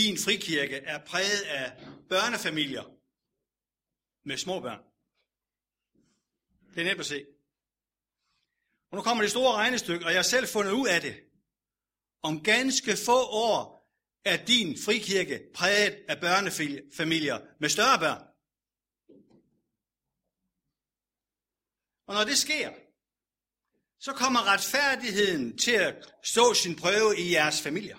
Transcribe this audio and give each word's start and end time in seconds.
din 0.00 0.18
frikirke 0.18 0.76
er 0.76 0.98
præget 1.04 1.42
af 1.42 1.66
børnefamilier 2.08 2.84
med 4.24 4.36
små 4.36 4.60
børn. 4.60 4.82
Det 6.74 6.80
er 6.80 6.84
nemt 6.84 7.00
at 7.00 7.06
se. 7.06 7.26
Og 8.90 8.96
nu 8.96 9.02
kommer 9.02 9.22
det 9.22 9.30
store 9.30 9.54
regnestykke, 9.54 10.04
og 10.04 10.10
jeg 10.10 10.18
har 10.18 10.22
selv 10.22 10.46
fundet 10.46 10.72
ud 10.72 10.88
af 10.88 11.00
det. 11.00 11.16
Om 12.22 12.42
ganske 12.42 12.96
få 13.06 13.18
år 13.48 13.80
er 14.24 14.44
din 14.44 14.78
frikirke 14.84 15.40
præget 15.54 16.04
af 16.08 16.20
børnefamilier 16.20 17.38
med 17.60 17.68
større 17.68 17.98
børn. 17.98 18.22
Og 22.06 22.14
når 22.14 22.24
det 22.24 22.38
sker, 22.38 22.70
så 23.98 24.12
kommer 24.12 24.52
retfærdigheden 24.52 25.58
til 25.58 25.72
at 25.72 26.14
stå 26.22 26.54
sin 26.54 26.76
prøve 26.76 27.18
i 27.18 27.32
jeres 27.32 27.62
familier. 27.62 27.98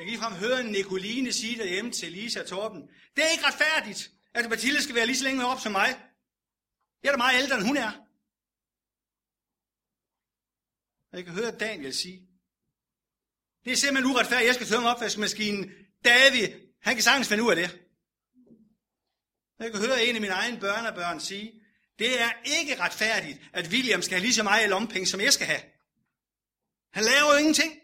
Jeg 0.00 0.06
kan 0.06 0.12
ligefrem 0.12 0.32
høre 0.32 0.60
en 0.60 0.66
Nicoline 0.66 1.32
sige 1.32 1.58
derhjemme 1.58 1.92
til 1.92 2.12
Lisa 2.12 2.40
og 2.40 2.46
Torben. 2.46 2.82
Det 3.16 3.24
er 3.24 3.28
ikke 3.28 3.44
retfærdigt, 3.46 4.10
at 4.34 4.50
Mathilde 4.50 4.82
skal 4.82 4.94
være 4.94 5.06
lige 5.06 5.16
så 5.16 5.24
længe 5.24 5.46
op 5.46 5.60
som 5.60 5.72
mig. 5.72 5.88
Jeg 7.02 7.08
er 7.08 7.12
da 7.12 7.16
meget 7.16 7.42
ældre, 7.42 7.56
end 7.56 7.66
hun 7.66 7.76
er. 7.76 7.92
Og 11.12 11.18
jeg 11.18 11.24
kan 11.24 11.34
høre 11.34 11.58
Daniel 11.58 11.94
sige. 11.94 12.28
Det 13.64 13.72
er 13.72 13.76
simpelthen 13.76 14.14
uretfærdigt, 14.14 14.46
jeg 14.46 14.54
skal 14.54 14.66
tømme 14.66 14.88
opvaskemaskinen. 14.88 15.70
David, 16.04 16.48
han 16.82 16.94
kan 16.94 17.02
sagtens 17.02 17.28
finde 17.28 17.42
ud 17.42 17.50
af 17.50 17.56
det. 17.56 17.80
Jeg 19.58 19.72
kan 19.72 19.80
høre 19.80 20.04
en 20.04 20.14
af 20.14 20.20
mine 20.20 20.32
egne 20.32 20.60
børnebørn 20.60 21.20
sige, 21.20 21.62
det 21.98 22.20
er 22.20 22.30
ikke 22.44 22.80
retfærdigt, 22.80 23.38
at 23.52 23.68
William 23.68 24.02
skal 24.02 24.14
have 24.14 24.24
lige 24.24 24.34
så 24.34 24.42
meget 24.42 24.68
lompenge, 24.68 25.06
som 25.06 25.20
jeg 25.20 25.32
skal 25.32 25.46
have. 25.46 25.62
Han 26.92 27.04
laver 27.04 27.32
jo 27.32 27.38
ingenting. 27.38 27.79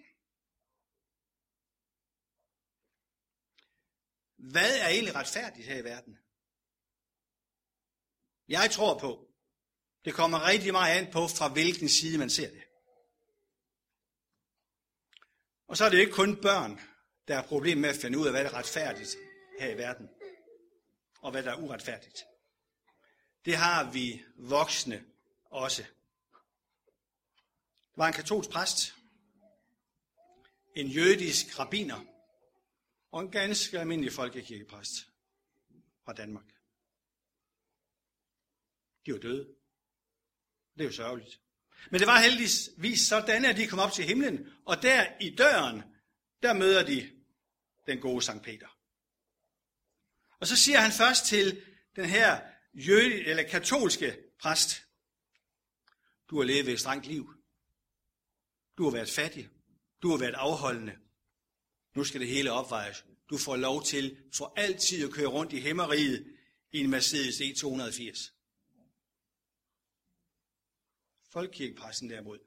Hvad 4.50 4.78
er 4.80 4.88
egentlig 4.88 5.14
retfærdigt 5.14 5.66
her 5.66 5.76
i 5.76 5.84
verden? 5.84 6.18
Jeg 8.48 8.70
tror 8.70 8.98
på, 8.98 9.28
det 10.04 10.14
kommer 10.14 10.46
rigtig 10.46 10.72
meget 10.72 10.98
an 10.98 11.12
på, 11.12 11.28
fra 11.28 11.48
hvilken 11.48 11.88
side 11.88 12.18
man 12.18 12.30
ser 12.30 12.50
det. 12.50 12.62
Og 15.68 15.76
så 15.76 15.84
er 15.84 15.90
det 15.90 15.98
ikke 15.98 16.12
kun 16.12 16.40
børn, 16.42 16.80
der 17.28 17.34
har 17.34 17.42
problem 17.42 17.78
med 17.78 17.88
at 17.88 17.96
finde 17.96 18.18
ud 18.18 18.26
af, 18.26 18.32
hvad 18.32 18.44
der 18.44 18.50
er 18.50 18.54
retfærdigt 18.54 19.16
her 19.60 19.70
i 19.70 19.78
verden, 19.78 20.08
og 21.20 21.30
hvad 21.30 21.42
der 21.42 21.50
er 21.50 21.62
uretfærdigt. 21.62 22.24
Det 23.44 23.56
har 23.56 23.92
vi 23.92 24.24
voksne 24.36 25.04
også. 25.44 25.82
Der 27.94 28.02
var 28.02 28.06
en 28.06 28.14
katolsk 28.14 28.50
præst, 28.50 28.94
en 30.76 30.86
jødisk 30.86 31.58
rabbiner, 31.58 32.15
og 33.16 33.22
en 33.22 33.30
ganske 33.30 33.78
almindelig 33.78 34.12
folkekirkepræst 34.12 35.10
fra 36.04 36.12
Danmark. 36.12 36.44
De 39.06 39.12
var 39.12 39.18
døde. 39.18 39.54
Det 40.74 40.80
er 40.80 40.84
jo 40.84 40.92
sørgeligt. 40.92 41.40
Men 41.90 42.00
det 42.00 42.06
var 42.06 42.20
heldigvis 42.20 43.00
sådan, 43.00 43.44
at 43.44 43.56
de 43.56 43.66
kom 43.66 43.78
op 43.78 43.92
til 43.92 44.04
himlen, 44.04 44.52
og 44.64 44.82
der 44.82 45.06
i 45.20 45.34
døren, 45.34 45.82
der 46.42 46.52
møder 46.52 46.86
de 46.86 47.10
den 47.86 48.00
gode 48.00 48.22
Sankt 48.22 48.44
Peter. 48.44 48.78
Og 50.40 50.46
så 50.46 50.56
siger 50.56 50.80
han 50.80 50.92
først 50.92 51.26
til 51.26 51.64
den 51.96 52.04
her 52.04 52.40
jøde, 52.74 53.24
eller 53.24 53.42
katolske 53.42 54.18
præst, 54.40 54.86
du 56.30 56.36
har 56.36 56.44
levet 56.44 56.68
et 56.68 56.80
strengt 56.80 57.06
liv. 57.06 57.34
Du 58.78 58.84
har 58.84 58.90
været 58.90 59.10
fattig. 59.10 59.48
Du 60.02 60.10
har 60.10 60.18
været 60.18 60.34
afholdende. 60.34 61.05
Nu 61.96 62.04
skal 62.04 62.20
det 62.20 62.28
hele 62.28 62.52
opvejes. 62.52 63.04
Du 63.30 63.38
får 63.38 63.56
lov 63.56 63.82
til 63.82 64.16
for 64.34 64.52
altid 64.56 65.04
at 65.04 65.12
køre 65.12 65.26
rundt 65.26 65.52
i 65.52 65.60
hæmmeriet 65.60 66.36
i 66.72 66.80
en 66.80 66.90
Mercedes 66.90 67.40
E280. 67.40 68.32
Folkekirkepræsten 71.32 72.10
derimod, 72.10 72.38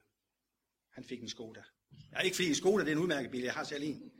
han 0.92 1.04
fik 1.04 1.22
en 1.22 1.30
Skoda. 1.30 1.64
Ja, 2.12 2.20
ikke 2.20 2.36
fordi 2.36 2.48
en 2.48 2.56
Skoda, 2.56 2.84
det 2.84 2.92
er 2.92 2.96
en 2.96 3.02
udmærket 3.02 3.32
bil, 3.32 3.42
jeg 3.42 3.54
har 3.54 3.64
selv 3.64 3.84
en. 3.84 4.12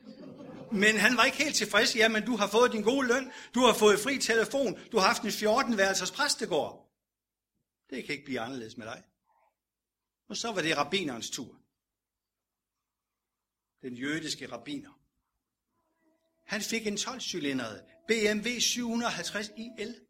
Men 0.72 0.96
han 0.96 1.18
var 1.18 1.26
ikke 1.26 1.38
helt 1.38 1.56
tilfreds. 1.56 1.96
Jamen, 1.96 2.26
du 2.26 2.36
har 2.36 2.48
fået 2.48 2.72
din 2.72 2.84
gode 2.84 3.08
løn, 3.08 3.32
du 3.56 3.60
har 3.60 3.74
fået 3.74 4.00
fri 4.00 4.18
telefon, 4.18 4.80
du 4.92 4.98
har 4.98 5.08
haft 5.08 5.24
en 5.24 5.30
14-værelses 5.30 6.16
præstegård. 6.16 6.92
Det 7.90 8.06
kan 8.06 8.14
ikke 8.14 8.26
blive 8.26 8.40
anderledes 8.40 8.78
med 8.78 8.86
dig. 8.86 9.04
Og 10.28 10.38
så 10.38 10.52
var 10.52 10.62
det 10.62 10.78
rabbinerens 10.78 11.30
tur. 11.30 11.62
Den 13.82 13.94
jødiske 13.94 14.52
rabbiner. 14.52 14.99
Han 16.50 16.62
fik 16.62 16.88
en 16.88 16.98
12-cylindret 16.98 17.82
BMW 18.08 18.60
750 18.60 19.52
IL 19.58 20.02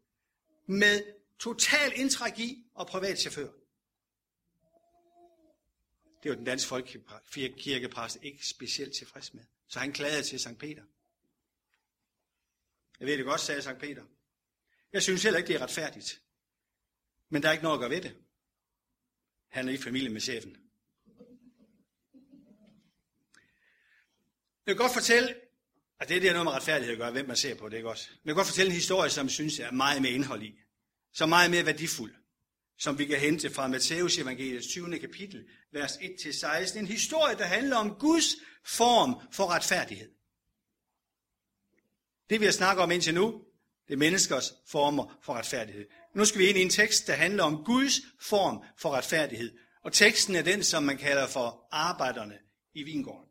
med 0.66 1.02
total 1.38 1.92
intragi 1.96 2.66
og 2.74 2.86
privat 2.86 3.18
chauffør. 3.18 3.52
Det 6.22 6.30
var 6.30 6.34
den 6.36 6.44
danske 6.44 6.68
folkekirkepræst 6.68 8.18
ikke 8.22 8.46
specielt 8.46 8.94
tilfreds 8.94 9.34
med. 9.34 9.44
Så 9.68 9.78
han 9.78 9.92
klagede 9.92 10.22
til 10.22 10.40
Sankt 10.40 10.60
Peter. 10.60 10.82
Jeg 13.00 13.06
ved 13.06 13.18
det 13.18 13.24
godt, 13.24 13.40
sagde 13.40 13.62
Sankt 13.62 13.80
Peter. 13.80 14.04
Jeg 14.92 15.02
synes 15.02 15.22
heller 15.22 15.38
ikke, 15.38 15.48
det 15.48 15.56
er 15.56 15.62
retfærdigt. 15.62 16.22
Men 17.28 17.42
der 17.42 17.48
er 17.48 17.52
ikke 17.52 17.64
noget 17.64 17.76
at 17.76 17.80
gøre 17.80 17.90
ved 17.90 18.02
det. 18.02 18.16
Han 19.48 19.68
er 19.68 19.72
i 19.72 19.76
familie 19.76 20.08
med 20.08 20.20
chefen. 20.20 20.56
Jeg 24.66 24.72
vil 24.74 24.76
godt 24.76 24.92
fortælle, 24.92 25.49
at 26.00 26.08
det, 26.08 26.22
det 26.22 26.28
er 26.28 26.32
noget 26.32 26.44
med 26.44 26.52
retfærdighed 26.52 26.92
at 26.92 26.98
gøre, 26.98 27.10
hvem 27.10 27.26
man 27.26 27.36
ser 27.36 27.54
på, 27.54 27.68
det 27.68 27.78
er 27.78 27.82
godt. 27.82 28.10
Men 28.10 28.28
jeg 28.28 28.30
kan 28.30 28.36
godt 28.36 28.46
fortælle 28.46 28.70
en 28.70 28.74
historie, 28.74 29.10
som 29.10 29.26
jeg 29.26 29.30
synes 29.30 29.58
er 29.58 29.70
meget 29.70 30.02
mere 30.02 30.12
indhold 30.12 30.42
i. 30.42 30.54
Så 31.12 31.26
meget 31.26 31.50
mere 31.50 31.66
værdifuld 31.66 32.12
som 32.80 32.98
vi 32.98 33.04
kan 33.04 33.18
hente 33.18 33.50
fra 33.50 33.68
Matthæus 33.68 34.18
evangeliets 34.18 34.66
20. 34.66 34.98
kapitel, 34.98 35.44
vers 35.72 35.92
1-16. 35.92 36.78
En 36.78 36.86
historie, 36.86 37.36
der 37.36 37.44
handler 37.44 37.76
om 37.76 37.94
Guds 37.94 38.24
form 38.64 39.14
for 39.32 39.46
retfærdighed. 39.46 40.10
Det 42.30 42.40
vi 42.40 42.44
har 42.44 42.52
snakket 42.52 42.82
om 42.82 42.90
indtil 42.90 43.14
nu, 43.14 43.42
det 43.88 43.94
er 43.94 43.98
menneskers 43.98 44.52
former 44.66 45.18
for 45.22 45.34
retfærdighed. 45.34 45.86
Nu 46.14 46.24
skal 46.24 46.38
vi 46.38 46.48
ind 46.48 46.58
i 46.58 46.62
en 46.62 46.70
tekst, 46.70 47.06
der 47.06 47.12
handler 47.12 47.44
om 47.44 47.64
Guds 47.64 48.00
form 48.20 48.64
for 48.78 48.90
retfærdighed. 48.90 49.58
Og 49.84 49.92
teksten 49.92 50.34
er 50.34 50.42
den, 50.42 50.62
som 50.62 50.82
man 50.82 50.96
kalder 50.96 51.26
for 51.26 51.68
arbejderne 51.72 52.38
i 52.74 52.82
vingården. 52.82 53.29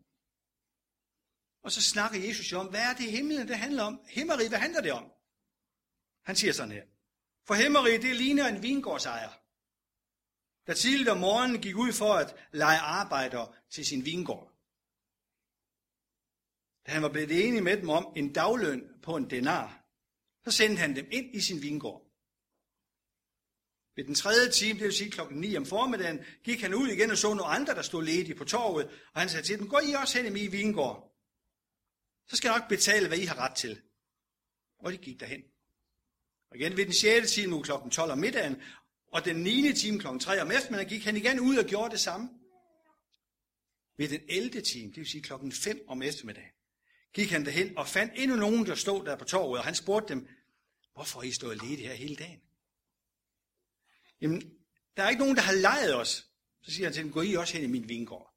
Og 1.63 1.71
så 1.71 1.81
snakker 1.81 2.19
Jesus 2.27 2.51
jo 2.51 2.59
om, 2.59 2.67
hvad 2.67 2.81
er 2.81 2.93
det 2.93 3.11
himlen, 3.11 3.47
det 3.47 3.57
handler 3.57 3.83
om? 3.83 4.01
Himmeri, 4.07 4.47
hvad 4.47 4.59
handler 4.59 4.81
det 4.81 4.91
om? 4.91 5.11
Han 6.23 6.35
siger 6.35 6.53
sådan 6.53 6.71
her. 6.71 6.85
For 7.47 7.53
himmeri, 7.53 7.97
det 7.97 8.15
ligner 8.15 8.47
en 8.47 8.63
vingårdsejer, 8.63 9.29
der 10.67 10.73
tidligt 10.73 11.09
om 11.09 11.17
morgenen 11.17 11.61
gik 11.61 11.75
ud 11.75 11.93
for 11.93 12.13
at 12.13 12.35
lege 12.51 12.79
arbejder 12.79 13.55
til 13.69 13.85
sin 13.85 14.05
vingård. 14.05 14.53
Da 16.87 16.91
han 16.91 17.03
var 17.03 17.09
blevet 17.09 17.47
enig 17.47 17.63
med 17.63 17.77
dem 17.77 17.89
om 17.89 18.13
en 18.15 18.33
dagløn 18.33 18.81
på 19.03 19.15
en 19.15 19.29
denar, 19.29 19.85
så 20.43 20.51
sendte 20.51 20.79
han 20.79 20.95
dem 20.95 21.07
ind 21.11 21.35
i 21.35 21.41
sin 21.41 21.61
vingård. 21.61 22.09
Ved 23.95 24.05
den 24.05 24.15
tredje 24.15 24.51
time, 24.51 24.79
det 24.79 24.85
vil 24.85 24.93
sige 24.93 25.11
klokken 25.11 25.39
9 25.39 25.57
om 25.57 25.65
formiddagen, 25.65 26.19
gik 26.43 26.61
han 26.61 26.73
ud 26.73 26.87
igen 26.87 27.11
og 27.11 27.17
så 27.17 27.27
nogle 27.27 27.45
andre, 27.45 27.75
der 27.75 27.81
stod 27.81 28.03
ledige 28.03 28.35
på 28.35 28.45
torvet, 28.45 28.85
og 29.13 29.21
han 29.21 29.29
sagde 29.29 29.47
til 29.47 29.59
dem, 29.59 29.69
gå 29.69 29.79
I 29.79 29.93
også 29.93 30.17
hen 30.17 30.27
i 30.27 30.29
min 30.29 30.51
vingård. 30.51 31.08
Så 32.29 32.35
skal 32.35 32.49
jeg 32.49 32.59
nok 32.59 32.69
betale, 32.69 33.07
hvad 33.07 33.17
I 33.17 33.25
har 33.25 33.35
ret 33.35 33.55
til. 33.55 33.81
Og 34.79 34.91
de 34.91 34.97
gik 34.97 35.19
derhen. 35.19 35.43
Og 36.51 36.57
igen 36.57 36.77
ved 36.77 36.85
den 36.85 36.93
6. 36.93 37.31
time, 37.31 37.57
kl. 37.57 37.65
klokken 37.65 37.91
12 37.91 38.11
om 38.11 38.17
middagen, 38.17 38.61
og 39.11 39.25
den 39.25 39.35
9. 39.35 39.73
time 39.73 39.99
kl. 39.99 40.07
3 40.19 40.41
om 40.41 40.51
eftermiddagen 40.51 40.89
gik 40.89 41.03
han 41.03 41.17
igen 41.17 41.39
ud 41.39 41.57
og 41.57 41.65
gjorde 41.65 41.91
det 41.91 41.99
samme. 41.99 42.29
Ved 43.97 44.09
den 44.09 44.21
11. 44.27 44.61
time, 44.61 44.89
det 44.89 44.97
vil 44.97 45.09
sige 45.09 45.21
klokken 45.21 45.51
5 45.51 45.85
om 45.87 46.01
eftermiddagen, 46.01 46.51
gik 47.13 47.31
han 47.31 47.45
derhen 47.45 47.77
og 47.77 47.87
fandt 47.87 48.13
endnu 48.15 48.35
nogen, 48.37 48.65
der 48.65 48.75
stod 48.75 49.05
der 49.05 49.15
på 49.15 49.25
torvet, 49.25 49.59
og 49.59 49.65
han 49.65 49.75
spurgte 49.75 50.13
dem, 50.13 50.27
hvorfor 50.93 51.23
I 51.23 51.31
stået 51.31 51.61
ledige 51.61 51.87
her 51.87 51.93
hele 51.93 52.15
dagen? 52.15 52.41
Jamen, 54.21 54.53
der 54.97 55.03
er 55.03 55.09
ikke 55.09 55.21
nogen, 55.21 55.35
der 55.35 55.41
har 55.41 55.53
lejet 55.53 55.95
os. 55.95 56.29
Så 56.61 56.71
siger 56.71 56.85
han 56.85 56.93
til 56.93 57.03
dem, 57.03 57.11
gå 57.11 57.21
I 57.21 57.35
også 57.35 57.53
hen 57.53 57.63
i 57.63 57.67
min 57.67 57.89
vingård. 57.89 58.33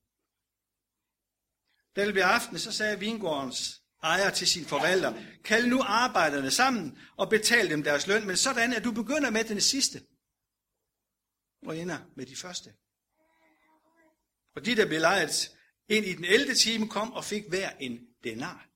Da 1.96 2.06
det 2.06 2.14
blev 2.14 2.22
aften, 2.22 2.58
så 2.58 2.72
sagde 2.72 2.98
vingårdens 2.98 3.81
ejer 4.02 4.30
til 4.30 4.48
sin 4.48 4.64
forvalter, 4.64 5.22
kald 5.44 5.66
nu 5.66 5.82
arbejderne 5.82 6.50
sammen 6.50 6.98
og 7.16 7.30
betal 7.30 7.70
dem 7.70 7.82
deres 7.82 8.06
løn, 8.06 8.26
men 8.26 8.36
sådan, 8.36 8.72
at 8.72 8.84
du 8.84 8.92
begynder 8.92 9.30
med 9.30 9.44
den 9.44 9.60
sidste 9.60 10.02
og 11.66 11.78
ender 11.78 11.98
med 12.16 12.26
de 12.26 12.36
første. 12.36 12.74
Og 14.54 14.64
de, 14.64 14.76
der 14.76 14.86
blev 14.86 15.00
lejet 15.00 15.50
ind 15.88 16.06
i 16.06 16.12
den 16.12 16.24
11. 16.24 16.54
time, 16.54 16.88
kom 16.88 17.12
og 17.12 17.24
fik 17.24 17.48
hver 17.48 17.70
en 17.70 18.06
denar. 18.24 18.68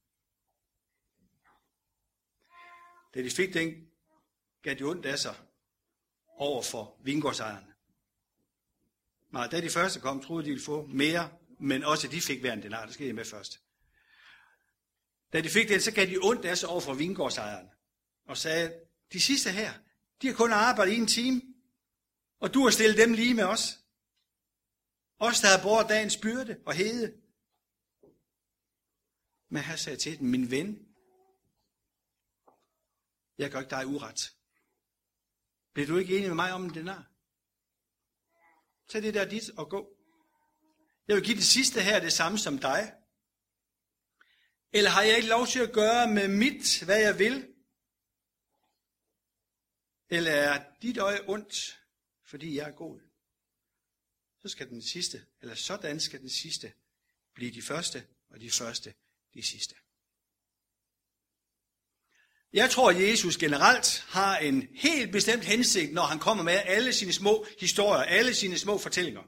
Da 3.14 3.22
de 3.22 3.30
fik 3.30 3.54
den, 3.54 3.74
gav 4.62 4.74
de 4.74 4.84
ondt 4.84 5.06
af 5.06 5.18
sig 5.18 5.34
over 6.38 6.62
for 6.62 7.00
vingårdsejeren. 7.04 7.64
Nej, 9.32 9.46
da 9.46 9.60
de 9.60 9.70
første 9.70 10.00
kom, 10.00 10.22
troede 10.22 10.44
de 10.44 10.50
ville 10.50 10.64
få 10.64 10.86
mere, 10.86 11.38
men 11.60 11.84
også 11.84 12.08
de 12.08 12.20
fik 12.20 12.40
hver 12.40 12.52
en 12.52 12.62
denar. 12.62 12.84
Det 12.84 12.94
skal 12.94 13.06
jeg 13.06 13.14
med 13.14 13.24
først. 13.24 13.65
Da 15.32 15.40
de 15.40 15.48
fik 15.48 15.68
den, 15.68 15.80
så 15.80 15.92
gav 15.92 16.06
de 16.06 16.18
ondt 16.22 16.44
af 16.44 16.58
sig 16.58 16.68
over 16.68 16.80
for 16.80 16.94
vingårdsejeren. 16.94 17.68
Og 18.26 18.36
sagde, 18.36 18.80
de 19.12 19.20
sidste 19.20 19.50
her, 19.50 19.72
de 20.22 20.26
har 20.26 20.34
kun 20.34 20.52
arbejdet 20.52 20.92
i 20.92 20.96
en 20.96 21.06
time, 21.06 21.42
og 22.40 22.54
du 22.54 22.62
har 22.62 22.70
stillet 22.70 22.98
dem 22.98 23.12
lige 23.12 23.34
med 23.34 23.44
os. 23.44 23.78
Os, 25.18 25.40
der 25.40 25.48
har 25.48 25.62
båret 25.62 25.88
dagens 25.88 26.16
byrde 26.16 26.60
og 26.66 26.74
hede. 26.74 27.22
Men 29.50 29.62
han 29.62 29.78
sagde 29.78 29.98
til 29.98 30.18
dem, 30.18 30.28
min 30.28 30.50
ven, 30.50 30.86
jeg 33.38 33.50
gør 33.50 33.60
ikke 33.60 33.70
dig 33.70 33.86
uret. 33.86 34.36
Bliver 35.72 35.86
du 35.86 35.96
ikke 35.96 36.16
enig 36.16 36.28
med 36.28 36.34
mig 36.34 36.52
om 36.52 36.70
den 36.70 36.88
er? 36.88 37.02
Tag 38.88 39.02
det 39.02 39.14
der 39.14 39.24
dit 39.24 39.50
og 39.56 39.70
gå. 39.70 39.96
Jeg 41.08 41.16
vil 41.16 41.24
give 41.24 41.36
det 41.36 41.44
sidste 41.44 41.80
her 41.80 42.00
det 42.00 42.12
samme 42.12 42.38
som 42.38 42.58
dig. 42.58 42.94
Eller 44.76 44.90
har 44.90 45.02
jeg 45.02 45.16
ikke 45.16 45.28
lov 45.28 45.46
til 45.46 45.60
at 45.60 45.72
gøre 45.72 46.08
med 46.08 46.28
mit, 46.28 46.82
hvad 46.84 47.00
jeg 47.00 47.18
vil? 47.18 47.48
Eller 50.10 50.30
er 50.30 50.64
dit 50.82 50.98
øje 50.98 51.20
ondt, 51.26 51.78
fordi 52.24 52.56
jeg 52.56 52.68
er 52.68 52.72
god? 52.72 53.00
Så 54.42 54.48
skal 54.48 54.68
den 54.68 54.82
sidste, 54.82 55.26
eller 55.40 55.54
sådan 55.54 56.00
skal 56.00 56.20
den 56.20 56.30
sidste, 56.30 56.72
blive 57.34 57.50
de 57.50 57.62
første, 57.62 58.06
og 58.30 58.40
de 58.40 58.50
første 58.50 58.94
de 59.34 59.42
sidste. 59.42 59.74
Jeg 62.52 62.70
tror, 62.70 62.90
at 62.90 63.08
Jesus 63.08 63.36
generelt 63.36 64.04
har 64.08 64.38
en 64.38 64.68
helt 64.74 65.12
bestemt 65.12 65.44
hensigt, 65.44 65.92
når 65.92 66.02
han 66.02 66.18
kommer 66.18 66.44
med 66.44 66.52
alle 66.64 66.92
sine 66.92 67.12
små 67.12 67.46
historier, 67.60 68.02
alle 68.02 68.34
sine 68.34 68.58
små 68.58 68.78
fortællinger. 68.78 69.22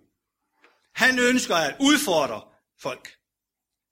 Han 0.93 1.19
ønsker 1.19 1.55
at 1.55 1.77
udfordre 1.81 2.53
folk. 2.79 3.19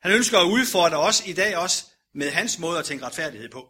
Han 0.06 0.14
ønsker 0.14 0.38
at 0.38 0.46
udfordre 0.46 0.98
os 0.98 1.26
i 1.26 1.32
dag 1.32 1.56
også 1.56 1.86
med 2.14 2.30
hans 2.30 2.58
måde 2.58 2.78
at 2.78 2.84
tænke 2.84 3.04
retfærdighed 3.04 3.48
på. 3.48 3.68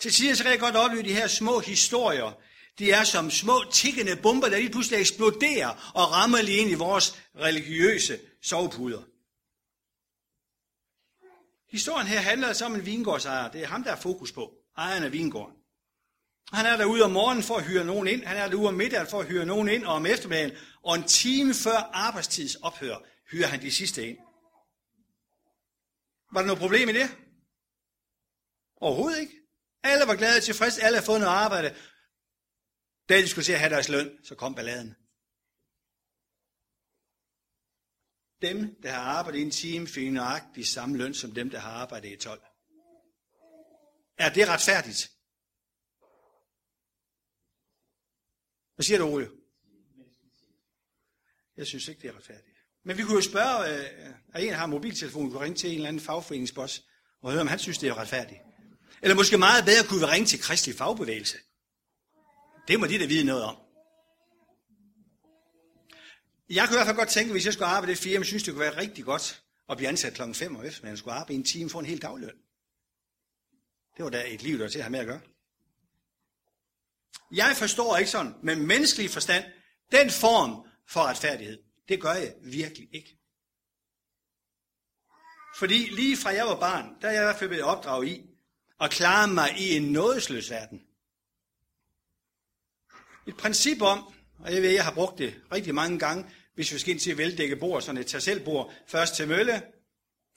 Til 0.00 0.12
sidst 0.12 0.42
kan 0.42 0.50
jeg 0.50 0.60
godt 0.60 0.76
opleve 0.76 1.02
de 1.02 1.14
her 1.14 1.26
små 1.26 1.58
historier. 1.58 2.32
De 2.78 2.90
er 2.90 3.04
som 3.04 3.30
små 3.30 3.64
tikkende 3.72 4.16
bomber, 4.16 4.48
der 4.48 4.58
lige 4.58 4.70
pludselig 4.70 5.00
eksploderer 5.00 5.92
og 5.94 6.12
rammer 6.12 6.42
lige 6.42 6.58
ind 6.58 6.70
i 6.70 6.74
vores 6.74 7.22
religiøse 7.36 8.18
sovepuder. 8.42 9.02
Historien 11.70 12.06
her 12.06 12.20
handler 12.20 12.48
altså 12.48 12.64
om 12.64 12.74
en 12.74 12.86
vingårdsejer. 12.86 13.50
Det 13.50 13.62
er 13.62 13.66
ham, 13.66 13.84
der 13.84 13.92
er 13.92 14.00
fokus 14.00 14.32
på. 14.32 14.52
Ejeren 14.76 15.04
af 15.04 15.12
vingården. 15.12 15.56
Han 16.52 16.66
er 16.66 16.76
derude 16.76 17.02
om 17.02 17.10
morgenen 17.10 17.42
for 17.42 17.56
at 17.56 17.64
hyre 17.64 17.84
nogen 17.84 18.08
ind. 18.08 18.24
Han 18.24 18.36
er 18.36 18.48
derude 18.48 18.68
om 18.68 18.74
middagen 18.74 19.06
for 19.06 19.20
at 19.20 19.26
hyre 19.26 19.46
nogen 19.46 19.68
ind. 19.68 19.84
Og 19.84 19.94
om 19.94 20.06
eftermiddagen, 20.06 20.52
og 20.82 20.94
en 20.94 21.04
time 21.04 21.54
før 21.54 21.90
arbejdstids 21.92 22.54
ophør, 22.54 22.96
hyrer 23.30 23.46
han 23.46 23.62
de 23.62 23.70
sidste 23.70 24.08
ind. 24.08 24.18
Var 26.34 26.40
der 26.40 26.46
noget 26.46 26.60
problem 26.60 26.88
i 26.88 26.92
det? 26.92 27.08
Overhovedet 28.76 29.20
ikke. 29.20 29.40
Alle 29.82 30.06
var 30.06 30.16
glade 30.16 30.36
og 30.36 30.42
tilfredse. 30.42 30.82
Alle 30.82 30.96
havde 30.96 31.06
fået 31.06 31.20
noget 31.20 31.34
arbejde. 31.34 31.76
Da 33.08 33.20
de 33.20 33.28
skulle 33.28 33.44
se 33.44 33.52
at 33.52 33.58
have 33.58 33.74
deres 33.74 33.88
løn, 33.88 34.24
så 34.24 34.34
kom 34.34 34.54
balladen. 34.54 34.94
Dem, 38.42 38.82
der 38.82 38.90
har 38.90 39.02
arbejdet 39.18 39.38
i 39.38 39.42
en 39.42 39.50
time, 39.50 39.86
fik 39.86 40.12
nøjagtigt 40.12 40.68
samme 40.68 40.96
løn 40.96 41.14
som 41.14 41.34
dem, 41.34 41.50
der 41.50 41.58
har 41.58 41.70
arbejdet 41.70 42.12
i 42.12 42.16
12. 42.16 42.42
Er 44.18 44.32
det 44.32 44.48
retfærdigt? 44.48 45.10
Hvad 48.74 48.84
siger 48.84 48.98
du, 48.98 49.04
Ole? 49.04 49.30
Jeg 51.56 51.66
synes 51.66 51.88
ikke, 51.88 52.02
det 52.02 52.08
er 52.08 52.16
retfærdigt. 52.16 52.53
Men 52.84 52.98
vi 52.98 53.02
kunne 53.02 53.14
jo 53.14 53.20
spørge, 53.20 53.78
øh, 53.78 54.14
at 54.34 54.44
en 54.44 54.54
har 54.54 54.66
mobiltelefon, 54.66 55.30
kunne 55.30 55.44
ringe 55.44 55.56
til 55.56 55.70
en 55.70 55.74
eller 55.74 55.88
anden 55.88 56.02
fagforeningsboss 56.02 56.82
og 57.22 57.30
høre, 57.30 57.40
om 57.40 57.46
han 57.46 57.58
synes, 57.58 57.78
det 57.78 57.88
er 57.88 57.98
retfærdigt. 57.98 58.40
Eller 59.02 59.14
måske 59.14 59.38
meget 59.38 59.64
bedre 59.64 59.84
kunne 59.88 60.00
vi 60.00 60.06
ringe 60.06 60.26
til 60.26 60.40
kristelig 60.40 60.76
fagbevægelse. 60.76 61.38
Det 62.68 62.80
må 62.80 62.86
de 62.86 62.98
da 62.98 63.06
vide 63.06 63.24
noget 63.24 63.42
om. 63.42 63.56
Jeg 66.50 66.66
kunne 66.66 66.74
i 66.74 66.78
hvert 66.78 66.86
fald 66.86 66.96
godt 66.96 67.08
tænke, 67.08 67.32
hvis 67.32 67.44
jeg 67.44 67.52
skulle 67.52 67.66
arbejde 67.66 67.92
i 67.92 67.94
det 67.94 68.02
firma, 68.02 68.24
synes 68.24 68.42
det 68.42 68.52
kunne 68.54 68.60
være 68.60 68.76
rigtig 68.76 69.04
godt 69.04 69.42
at 69.68 69.76
blive 69.76 69.88
ansat 69.88 70.14
klokken 70.14 70.34
5 70.34 70.56
om 70.56 70.64
eftermiddagen, 70.64 70.96
skulle 70.96 71.14
arbejde 71.14 71.32
i 71.32 71.36
en 71.36 71.44
time 71.44 71.70
for 71.70 71.80
en 71.80 71.86
helt 71.86 72.02
dagløn. 72.02 72.36
Det 73.96 74.04
var 74.04 74.10
da 74.10 74.24
et 74.26 74.42
liv, 74.42 74.58
der 74.58 74.64
var 74.64 74.70
til 74.70 74.78
at 74.78 74.84
have 74.84 74.90
med 74.90 75.00
at 75.00 75.06
gøre. 75.06 75.20
Jeg 77.32 77.54
forstår 77.56 77.96
ikke 77.96 78.10
sådan, 78.10 78.34
men 78.42 78.66
menneskelig 78.66 79.10
forstand, 79.10 79.44
den 79.92 80.10
form 80.10 80.68
for 80.88 81.00
retfærdighed, 81.00 81.58
det 81.88 82.00
gør 82.00 82.12
jeg 82.12 82.34
virkelig 82.42 82.88
ikke. 82.92 83.18
Fordi 85.58 85.88
lige 85.90 86.16
fra 86.16 86.30
jeg 86.30 86.46
var 86.46 86.60
barn, 86.60 86.96
der 87.00 87.08
er 87.08 87.12
jeg 87.12 87.22
i 87.22 87.24
hvert 87.24 87.36
fald 87.36 87.50
blevet 87.50 87.64
opdraget 87.64 88.08
i 88.08 88.30
at 88.80 88.90
klare 88.90 89.28
mig 89.28 89.50
i 89.58 89.76
en 89.76 89.82
nådesløs 89.92 90.50
verden. 90.50 90.82
Et 93.26 93.36
princip 93.36 93.82
om, 93.82 94.14
og 94.38 94.54
jeg 94.54 94.62
ved, 94.62 94.70
jeg 94.70 94.84
har 94.84 94.94
brugt 94.94 95.18
det 95.18 95.42
rigtig 95.52 95.74
mange 95.74 95.98
gange, 95.98 96.30
hvis 96.54 96.72
vi 96.72 96.78
skal 96.78 96.92
ind 96.92 97.00
til 97.00 97.10
at 97.10 97.18
veldække 97.18 97.56
bord, 97.56 97.82
sådan 97.82 98.00
et 98.00 98.06
tag 98.06 98.44
bord 98.44 98.74
først 98.86 99.14
til 99.14 99.28
mølle, 99.28 99.62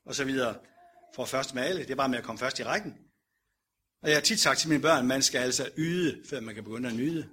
og 0.05 0.15
så 0.15 0.23
videre, 0.23 0.55
for 1.15 1.25
først 1.25 1.53
med 1.53 1.63
alle. 1.63 1.81
Det 1.81 1.91
er 1.91 1.95
bare 1.95 2.09
med 2.09 2.17
at 2.17 2.23
komme 2.23 2.39
først 2.39 2.59
i 2.59 2.63
rækken. 2.63 2.97
Og 4.01 4.09
jeg 4.09 4.17
har 4.17 4.21
tit 4.21 4.39
sagt 4.39 4.59
til 4.59 4.69
mine 4.69 4.81
børn, 4.81 5.07
man 5.07 5.21
skal 5.21 5.39
altså 5.39 5.69
yde, 5.77 6.23
før 6.29 6.39
man 6.39 6.55
kan 6.55 6.63
begynde 6.63 6.89
at 6.89 6.95
nyde. 6.95 7.29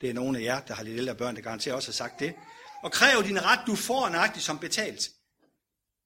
Det 0.00 0.10
er 0.10 0.14
nogle 0.14 0.38
af 0.38 0.42
jer, 0.42 0.60
der 0.60 0.74
har 0.74 0.82
lidt 0.82 0.98
ældre 0.98 1.14
børn, 1.14 1.36
der 1.36 1.42
garanterer 1.42 1.74
også 1.74 1.88
har 1.88 1.92
sagt 1.92 2.20
det. 2.20 2.34
Og 2.82 2.92
kræv 2.92 3.22
din 3.22 3.42
ret, 3.42 3.66
du 3.66 3.76
får 3.76 4.08
nøjagtigt 4.08 4.44
som 4.44 4.58
betalt. 4.58 5.10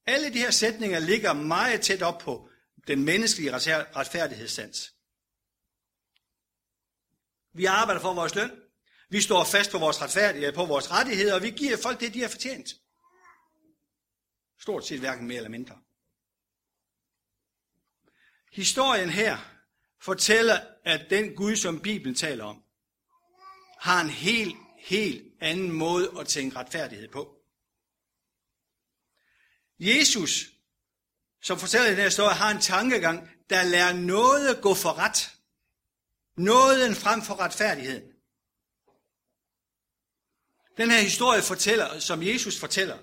Alle 0.06 0.32
de 0.32 0.38
her 0.38 0.50
sætninger 0.50 0.98
ligger 0.98 1.32
meget 1.32 1.80
tæt 1.80 2.02
op 2.02 2.18
på 2.18 2.48
den 2.86 3.04
menneskelige 3.04 3.52
retfærdighedssans. 3.96 4.94
Vi 7.52 7.64
arbejder 7.64 8.00
for 8.00 8.14
vores 8.14 8.34
løn. 8.34 8.50
Vi 9.08 9.20
står 9.20 9.44
fast 9.44 9.70
på 9.70 9.78
vores 9.78 10.02
retfærdighed, 10.02 10.52
på 10.52 10.64
vores 10.64 10.90
rettigheder, 10.90 11.34
og 11.34 11.42
vi 11.42 11.50
giver 11.50 11.76
folk 11.82 12.00
det, 12.00 12.14
de 12.14 12.20
har 12.20 12.28
fortjent. 12.28 12.68
Stort 14.60 14.86
set 14.86 15.00
hverken 15.00 15.26
mere 15.26 15.36
eller 15.36 15.50
mindre. 15.50 15.78
Historien 18.52 19.10
her 19.10 19.38
fortæller, 20.00 20.60
at 20.84 21.06
den 21.10 21.36
Gud, 21.36 21.56
som 21.56 21.80
Bibelen 21.80 22.14
taler 22.14 22.44
om, 22.44 22.62
har 23.78 24.00
en 24.00 24.10
helt, 24.10 24.56
helt 24.78 25.33
anden 25.44 25.73
måde 25.73 26.12
at 26.20 26.26
tænke 26.26 26.56
retfærdighed 26.56 27.08
på. 27.08 27.37
Jesus, 29.79 30.51
som 31.43 31.58
fortæller 31.58 31.89
den 31.89 31.96
her 31.96 32.05
historie, 32.05 32.34
har 32.34 32.51
en 32.51 32.60
tankegang, 32.60 33.31
der 33.51 33.63
lader 33.63 33.93
noget 33.93 34.60
gå 34.63 34.74
for 34.74 34.98
ret. 34.98 35.31
Nåden 36.36 36.94
frem 36.94 37.22
for 37.22 37.34
retfærdigheden. 37.34 38.15
Den 40.77 40.91
her 40.91 41.01
historie 41.01 41.43
fortæller, 41.43 41.98
som 41.98 42.22
Jesus 42.22 42.60
fortæller, 42.60 42.98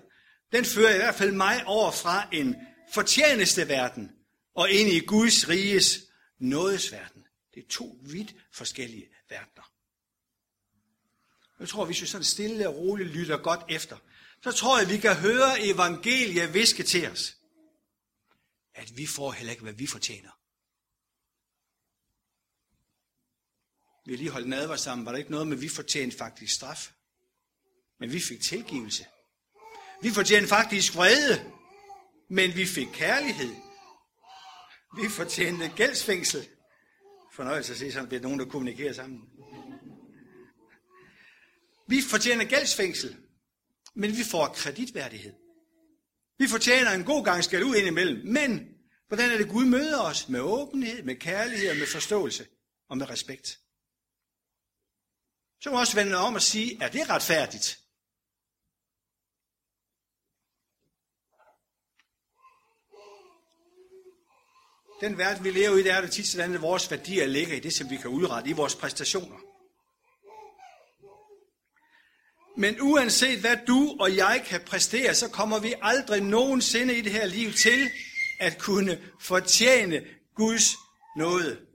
den 0.51 0.65
fører 0.65 0.93
i 0.93 0.98
hvert 0.98 1.15
fald 1.15 1.31
mig 1.31 1.65
over 1.65 1.91
fra 1.91 2.27
en 2.31 2.55
fortjeneste 2.93 3.67
verden 3.67 4.12
og 4.55 4.69
ind 4.69 4.89
i 4.89 5.05
Guds 5.05 5.50
riges 5.50 6.00
nådesverden. 6.39 7.25
Det 7.53 7.63
er 7.63 7.67
to 7.69 7.98
vidt 8.01 8.36
forskellige 8.53 9.10
verdener. 9.29 9.71
Jeg 11.61 11.69
tror, 11.69 11.85
hvis 11.85 12.01
vi 12.01 12.05
sådan 12.05 12.25
stille 12.25 12.69
og 12.69 12.75
roligt 12.75 13.09
lytter 13.09 13.37
godt 13.37 13.59
efter, 13.69 13.97
så 14.43 14.51
tror 14.51 14.79
jeg, 14.79 14.89
vi 14.89 14.97
kan 14.97 15.15
høre 15.15 15.61
evangeliet 15.61 16.53
viske 16.53 16.83
til 16.83 17.11
os, 17.11 17.37
at 18.75 18.97
vi 18.97 19.05
får 19.05 19.31
heller 19.31 19.51
ikke, 19.51 19.63
hvad 19.63 19.73
vi 19.73 19.87
fortjener. 19.87 20.29
Vi 24.05 24.15
lige 24.15 24.29
holdt 24.29 24.47
nadver 24.49 24.75
sammen. 24.75 25.05
Var 25.05 25.11
der 25.11 25.19
ikke 25.19 25.31
noget 25.31 25.47
med, 25.47 25.57
at 25.57 25.61
vi 25.61 25.69
fortjente 25.69 26.17
faktisk 26.17 26.53
straf? 26.53 26.91
Men 27.99 28.11
vi 28.11 28.19
fik 28.19 28.41
tilgivelse. 28.41 29.05
Vi 30.01 30.09
fortjente 30.09 30.47
faktisk 30.47 30.95
vrede, 30.95 31.51
men 32.29 32.55
vi 32.55 32.65
fik 32.65 32.87
kærlighed. 32.93 33.55
Vi 35.01 35.09
fortjente 35.09 35.71
gældsfængsel. 35.75 36.47
Fornøjelse 37.33 37.71
at 37.71 37.79
se 37.79 37.91
sådan, 37.91 38.07
bliver 38.07 38.21
nogen, 38.21 38.39
der 38.39 38.45
kommunikerer 38.45 38.93
sammen. 38.93 39.29
Vi 41.91 42.01
fortjener 42.01 42.45
gældsfængsel, 42.45 43.17
men 43.93 44.17
vi 44.17 44.24
får 44.24 44.48
kreditværdighed. 44.48 45.33
Vi 46.38 46.48
fortjener 46.48 46.91
en 46.91 47.03
god 47.03 47.25
gang 47.25 47.43
skal 47.43 47.63
ud 47.63 47.75
indimellem, 47.75 48.27
men 48.27 48.51
hvordan 49.07 49.31
er 49.31 49.38
det 49.38 49.50
Gud 49.50 49.65
møder 49.65 50.01
os? 50.01 50.29
Med 50.29 50.39
åbenhed, 50.39 51.03
med 51.03 51.15
kærlighed 51.15 51.69
og 51.69 51.77
med 51.77 51.88
forståelse 51.88 52.48
og 52.89 52.98
med 52.98 53.10
respekt. 53.10 53.60
Så 55.62 55.71
må 55.71 55.79
også 55.79 55.95
vende 55.95 56.17
om 56.17 56.36
og 56.36 56.41
sige, 56.41 56.83
er 56.83 56.89
det 56.89 57.10
retfærdigt? 57.10 57.79
Den 65.01 65.17
verden, 65.17 65.43
vi 65.43 65.51
lever 65.51 65.77
i, 65.77 65.83
der 65.83 65.93
er 65.93 66.01
det 66.01 66.12
tit 66.12 66.27
sådan, 66.27 66.53
at 66.53 66.62
vores 66.62 66.91
værdier 66.91 67.27
ligger 67.27 67.55
i 67.55 67.60
det, 67.60 67.74
som 67.74 67.89
vi 67.89 67.98
kan 67.98 68.10
udrette, 68.10 68.50
i 68.50 68.53
vores 68.53 68.75
præstationer. 68.75 69.50
Men 72.58 72.81
uanset 72.81 73.39
hvad 73.39 73.58
du 73.67 73.98
og 74.00 74.15
jeg 74.15 74.43
kan 74.46 74.62
præstere, 74.65 75.15
så 75.15 75.29
kommer 75.29 75.60
vi 75.60 75.74
aldrig 75.81 76.22
nogensinde 76.22 76.98
i 76.98 77.01
det 77.01 77.12
her 77.12 77.25
liv 77.25 77.53
til 77.53 77.89
at 78.39 78.58
kunne 78.60 79.12
fortjene 79.20 80.08
Guds 80.36 80.75
nåde. 81.17 81.67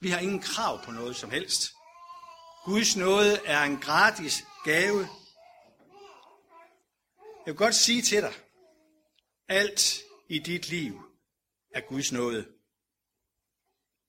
Vi 0.00 0.08
har 0.08 0.18
ingen 0.18 0.42
krav 0.42 0.84
på 0.84 0.90
noget 0.90 1.16
som 1.16 1.30
helst. 1.30 1.72
Guds 2.64 2.96
nåde 2.96 3.40
er 3.44 3.62
en 3.62 3.76
gratis 3.76 4.44
gave. 4.64 5.08
Jeg 7.46 7.52
vil 7.52 7.56
godt 7.56 7.74
sige 7.74 8.02
til 8.02 8.22
dig, 8.22 8.34
alt 9.48 10.00
i 10.28 10.38
dit 10.38 10.68
liv 10.68 11.02
er 11.74 11.80
Guds 11.80 12.12
nåde. 12.12 12.46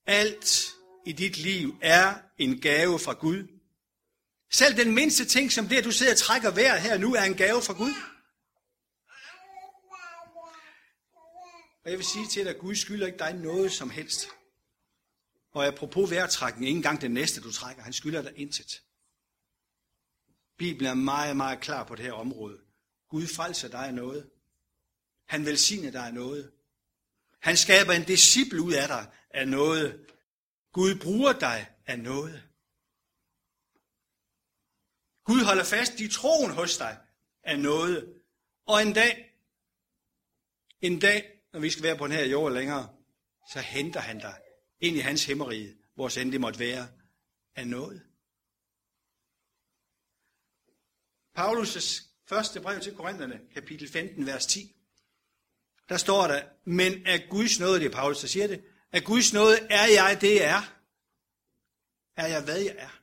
Alt 0.06 0.74
i 1.06 1.12
dit 1.12 1.38
liv 1.38 1.76
er 1.82 2.16
en 2.38 2.62
gave 2.62 3.00
fra 3.00 3.14
Gud. 3.14 3.57
Selv 4.52 4.78
den 4.78 4.96
mindste 4.96 5.26
ting, 5.26 5.52
som 5.52 5.68
det, 5.68 5.78
at 5.78 5.84
du 5.84 5.92
sidder 5.92 6.12
og 6.12 6.18
trækker 6.18 6.52
vejret 6.52 6.82
her 6.82 6.98
nu, 6.98 7.16
er 7.16 7.24
en 7.24 7.36
gave 7.36 7.62
fra 7.62 7.74
Gud. 7.74 7.94
Og 11.84 11.92
jeg 11.92 11.98
vil 11.98 12.06
sige 12.06 12.28
til 12.28 12.44
dig, 12.46 12.54
at 12.54 12.60
Gud 12.60 12.76
skylder 12.76 13.08
ikke 13.08 13.20
dig 13.20 13.34
noget 13.34 13.72
som 13.72 13.90
helst. 13.90 14.28
Og 15.52 15.66
apropos 15.66 16.12
vejrtrækning, 16.12 16.66
ikke 16.68 16.78
engang 16.78 17.02
den 17.02 17.12
næste, 17.12 17.42
du 17.42 17.52
trækker, 17.52 17.84
han 17.84 17.94
skylder 17.94 18.22
dig 18.22 18.34
intet. 18.36 18.84
Bibelen 20.58 20.90
er 20.90 20.94
meget, 20.94 21.38
meget 21.38 21.60
klar 21.60 21.84
på 21.84 21.96
det 21.96 22.06
her 22.06 22.12
område. 22.12 22.60
Gud 23.10 23.28
frelser 23.28 23.68
dig 23.68 23.88
af 23.88 23.94
noget. 23.94 24.30
Han 25.26 25.46
velsigner 25.46 25.92
dig 25.92 26.06
af 26.06 26.14
noget. 26.14 26.52
Han 27.40 27.58
skaber 27.58 27.94
en 27.94 28.04
disciple 28.04 28.62
ud 28.62 28.74
af 28.74 28.88
dig 28.88 29.12
af 29.30 29.48
noget. 29.48 30.06
Gud 30.74 30.96
bruger 30.96 31.34
dig 31.34 31.70
af 31.86 32.00
noget. 32.00 32.47
Gud 35.28 35.46
holder 35.46 35.64
fast 35.64 36.00
i 36.00 36.08
troen 36.08 36.52
hos 36.52 36.78
dig 36.78 36.98
af 37.44 37.60
noget. 37.60 38.22
Og 38.66 38.82
en 38.82 38.94
dag, 38.94 39.34
en 40.82 41.00
dag, 41.00 41.42
når 41.54 41.60
vi 41.60 41.70
skal 41.70 41.84
være 41.84 41.98
på 41.98 42.08
den 42.08 42.14
her 42.14 42.26
jord 42.26 42.52
længere, 42.52 42.96
så 43.54 43.60
henter 43.60 44.00
han 44.00 44.20
dig 44.20 44.38
ind 44.80 44.96
i 44.96 45.00
hans 45.00 45.26
himmerige, 45.26 45.76
hvor 45.96 46.18
end 46.20 46.32
det 46.32 46.42
måtte 46.42 46.60
være, 46.60 46.88
af 47.56 47.68
noget. 47.68 48.04
Paulus' 51.38 52.08
første 52.26 52.62
brev 52.62 52.80
til 52.80 52.96
Korintherne, 52.96 53.42
kapitel 53.54 53.92
15, 53.92 54.26
vers 54.26 54.46
10. 54.46 54.76
Der 55.90 55.98
står 55.98 56.28
der, 56.28 56.44
men 56.66 57.08
af 57.08 57.28
Guds 57.30 57.60
nåde, 57.60 57.80
det 57.80 57.86
er 57.86 57.92
Paulus, 57.92 58.22
der 58.22 58.28
siger 58.28 58.48
det, 58.48 58.64
af 58.92 59.04
Guds 59.04 59.34
nåde 59.34 59.58
er 59.70 59.86
jeg 59.86 60.18
det, 60.22 60.36
jeg 60.36 60.46
er. 60.46 60.74
Er 62.16 62.28
jeg, 62.28 62.44
hvad 62.44 62.60
jeg 62.60 62.76
er? 62.78 63.02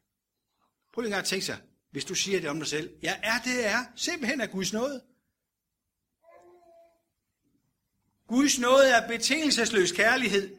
Prøv 0.92 1.02
lige 1.02 1.16
at 1.16 1.24
tænke 1.24 1.46
sig, 1.46 1.58
hvis 1.94 2.04
du 2.04 2.14
siger 2.14 2.40
det 2.40 2.50
om 2.50 2.58
dig 2.58 2.66
selv. 2.68 2.90
Jeg 3.02 3.20
er 3.22 3.38
det, 3.44 3.62
jeg 3.62 3.72
er. 3.72 3.84
Simpelthen 3.96 4.40
af 4.40 4.50
Guds 4.50 4.72
nåde. 4.72 5.02
Guds 8.28 8.58
nåde 8.58 8.88
er 8.88 9.08
betingelsesløs 9.08 9.92
kærlighed. 9.92 10.56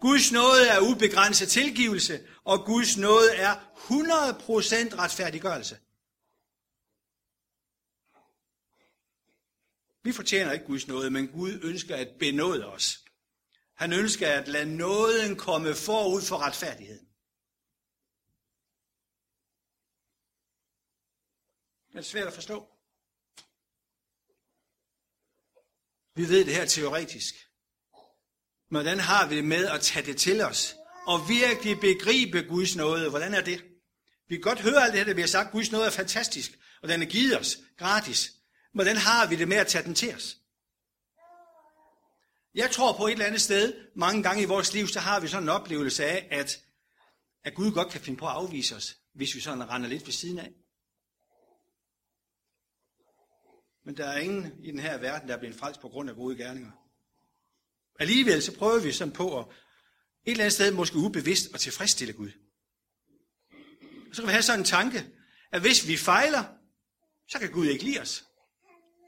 Guds 0.00 0.32
nåde 0.32 0.68
er 0.68 0.80
ubegrænset 0.80 1.48
tilgivelse, 1.48 2.20
og 2.44 2.64
Guds 2.64 2.96
nåde 2.96 3.34
er 3.34 3.54
100% 3.54 4.98
retfærdiggørelse. 4.98 5.78
Vi 10.04 10.12
fortjener 10.12 10.52
ikke 10.52 10.66
Guds 10.66 10.88
nåde, 10.88 11.10
men 11.10 11.28
Gud 11.28 11.60
ønsker 11.62 11.96
at 11.96 12.08
benåde 12.18 12.66
os. 12.66 13.04
Han 13.74 13.92
ønsker 13.92 14.28
at 14.28 14.48
lade 14.48 14.76
nåden 14.76 15.36
komme 15.36 15.74
forud 15.74 16.22
for 16.22 16.36
retfærdigheden. 16.36 17.07
Men 21.92 22.04
svært 22.04 22.26
at 22.26 22.32
forstå. 22.32 22.68
Vi 26.14 26.28
ved 26.28 26.44
det 26.44 26.54
her 26.54 26.66
teoretisk. 26.66 27.34
Men 28.70 28.82
hvordan 28.82 29.00
har 29.00 29.28
vi 29.28 29.36
det 29.36 29.44
med 29.44 29.66
at 29.66 29.80
tage 29.80 30.06
det 30.06 30.16
til 30.16 30.40
os? 30.40 30.76
Og 31.06 31.28
virkelig 31.28 31.80
begribe 31.80 32.42
Guds 32.42 32.76
nåde. 32.76 33.10
Hvordan 33.10 33.34
er 33.34 33.40
det? 33.40 33.64
Vi 34.28 34.34
kan 34.34 34.42
godt 34.42 34.60
høre 34.60 34.84
alt 34.84 34.92
det 34.92 34.98
her, 34.98 35.04
der 35.04 35.14
vi 35.14 35.20
har 35.20 35.28
sagt. 35.28 35.52
Guds 35.52 35.72
nåde 35.72 35.86
er 35.86 35.90
fantastisk. 35.90 36.58
Og 36.82 36.88
den 36.88 37.02
er 37.02 37.06
givet 37.06 37.38
os 37.38 37.58
gratis. 37.76 38.32
Hvordan 38.72 38.96
har 38.96 39.26
vi 39.26 39.36
det 39.36 39.48
med 39.48 39.56
at 39.56 39.66
tage 39.66 39.84
den 39.84 39.94
til 39.94 40.14
os? 40.14 40.36
Jeg 42.54 42.70
tror 42.70 42.96
på 42.96 43.06
et 43.06 43.12
eller 43.12 43.26
andet 43.26 43.40
sted, 43.40 43.74
mange 43.96 44.22
gange 44.22 44.42
i 44.42 44.46
vores 44.46 44.74
liv, 44.74 44.88
så 44.88 45.00
har 45.00 45.20
vi 45.20 45.28
sådan 45.28 45.42
en 45.42 45.48
oplevelse 45.48 46.04
af, 46.04 46.28
at, 46.30 46.60
at 47.44 47.54
Gud 47.54 47.72
godt 47.72 47.88
kan 47.92 48.00
finde 48.00 48.18
på 48.18 48.26
at 48.26 48.32
afvise 48.32 48.76
os, 48.76 48.96
hvis 49.14 49.34
vi 49.34 49.40
sådan 49.40 49.68
render 49.68 49.88
lidt 49.88 50.06
ved 50.06 50.12
siden 50.12 50.38
af. 50.38 50.52
Men 53.88 53.96
der 53.96 54.06
er 54.06 54.18
ingen 54.18 54.52
i 54.62 54.70
den 54.70 54.80
her 54.80 54.98
verden, 54.98 55.28
der 55.28 55.34
er 55.34 55.38
blevet 55.38 55.56
frelst 55.56 55.80
på 55.80 55.88
grund 55.88 56.10
af 56.10 56.16
gode 56.16 56.36
gerninger. 56.36 56.70
Alligevel 58.00 58.42
så 58.42 58.58
prøver 58.58 58.80
vi 58.80 58.92
sådan 58.92 59.12
på 59.12 59.38
at 59.38 59.44
et 60.24 60.30
eller 60.30 60.44
andet 60.44 60.52
sted 60.52 60.72
måske 60.72 60.96
ubevidst 60.96 61.54
at 61.54 61.60
tilfredsstille 61.60 62.12
Gud. 62.12 62.30
Og 64.10 64.16
så 64.16 64.22
kan 64.22 64.26
vi 64.26 64.32
have 64.32 64.42
sådan 64.42 64.60
en 64.60 64.64
tanke, 64.64 65.06
at 65.52 65.60
hvis 65.60 65.88
vi 65.88 65.96
fejler, 65.96 66.44
så 67.28 67.38
kan 67.38 67.50
Gud 67.50 67.66
ikke 67.66 67.84
lide 67.84 68.00
os. 68.00 68.24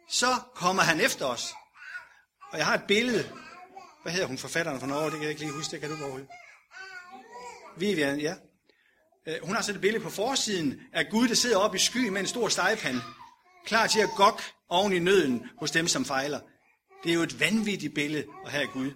Så 0.09 0.27
kommer 0.55 0.83
han 0.83 1.01
efter 1.01 1.27
os. 1.27 1.47
Og 2.53 2.59
jeg 2.59 2.67
har 2.67 2.75
et 2.75 2.85
billede. 2.89 3.31
Hvad 4.03 4.13
hedder 4.13 4.27
hun, 4.27 4.39
forfatteren 4.39 4.81
fra 4.81 4.87
Norge? 4.87 5.05
Det 5.05 5.13
kan 5.13 5.23
jeg 5.23 5.31
ikke 5.31 5.43
lige 5.43 5.53
huske, 5.53 5.71
det 5.71 5.81
kan 5.81 5.91
du 5.91 5.97
overhovedet. 5.97 6.29
Vivian, 7.77 8.21
ja. 8.21 8.35
Øh, 9.27 9.37
hun 9.43 9.55
har 9.55 9.63
sådan 9.63 9.75
et 9.75 9.81
billede 9.81 10.05
på 10.05 10.11
forsiden 10.11 10.81
af 10.93 11.09
Gud, 11.11 11.29
der 11.29 11.35
sidder 11.35 11.57
oppe 11.57 11.77
i 11.77 11.81
sky 11.81 12.09
med 12.09 12.21
en 12.21 12.27
stor 12.27 12.49
stegepande. 12.49 13.03
Klar 13.65 13.87
til 13.87 14.01
at 14.01 14.11
gok 14.17 14.43
oven 14.69 14.93
i 14.93 14.99
nøden 14.99 15.51
hos 15.59 15.71
dem, 15.71 15.89
som 15.89 16.05
fejler. 16.05 16.41
Det 17.05 17.11
er 17.11 17.15
jo 17.15 17.23
et 17.23 17.41
vanvittigt 17.41 17.95
billede 17.95 18.27
at 18.45 18.51
have 18.53 18.67
Gud. 18.67 18.91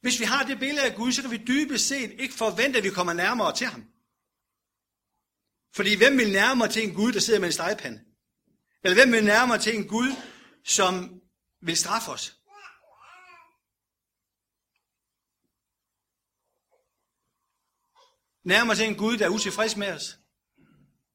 Hvis 0.00 0.20
vi 0.20 0.24
har 0.24 0.46
det 0.46 0.58
billede 0.58 0.86
af 0.86 0.94
Gud, 0.96 1.12
så 1.12 1.22
kan 1.22 1.30
vi 1.30 1.44
dybest 1.46 1.88
set 1.88 2.10
ikke 2.10 2.34
forvente, 2.34 2.78
at 2.78 2.84
vi 2.84 2.90
kommer 2.90 3.12
nærmere 3.12 3.56
til 3.56 3.66
ham. 3.66 3.84
Fordi 5.74 5.96
hvem 5.96 6.18
vil 6.18 6.32
nærmere 6.32 6.68
til 6.68 6.88
en 6.88 6.94
Gud, 6.94 7.12
der 7.12 7.20
sidder 7.20 7.40
med 7.40 7.48
en 7.48 7.52
stegepande? 7.52 8.00
Eller 8.84 8.94
hvem 8.94 9.12
vil 9.12 9.24
nærmere 9.24 9.58
til 9.58 9.76
en 9.76 9.88
Gud, 9.88 10.08
som 10.64 11.20
vil 11.62 11.76
straffe 11.76 12.10
os? 12.10 12.38
Nærmere 18.44 18.76
til 18.76 18.86
en 18.86 18.96
Gud, 18.96 19.16
der 19.16 19.24
er 19.24 19.30
utilfreds 19.30 19.76
med 19.76 19.92
os? 19.92 20.18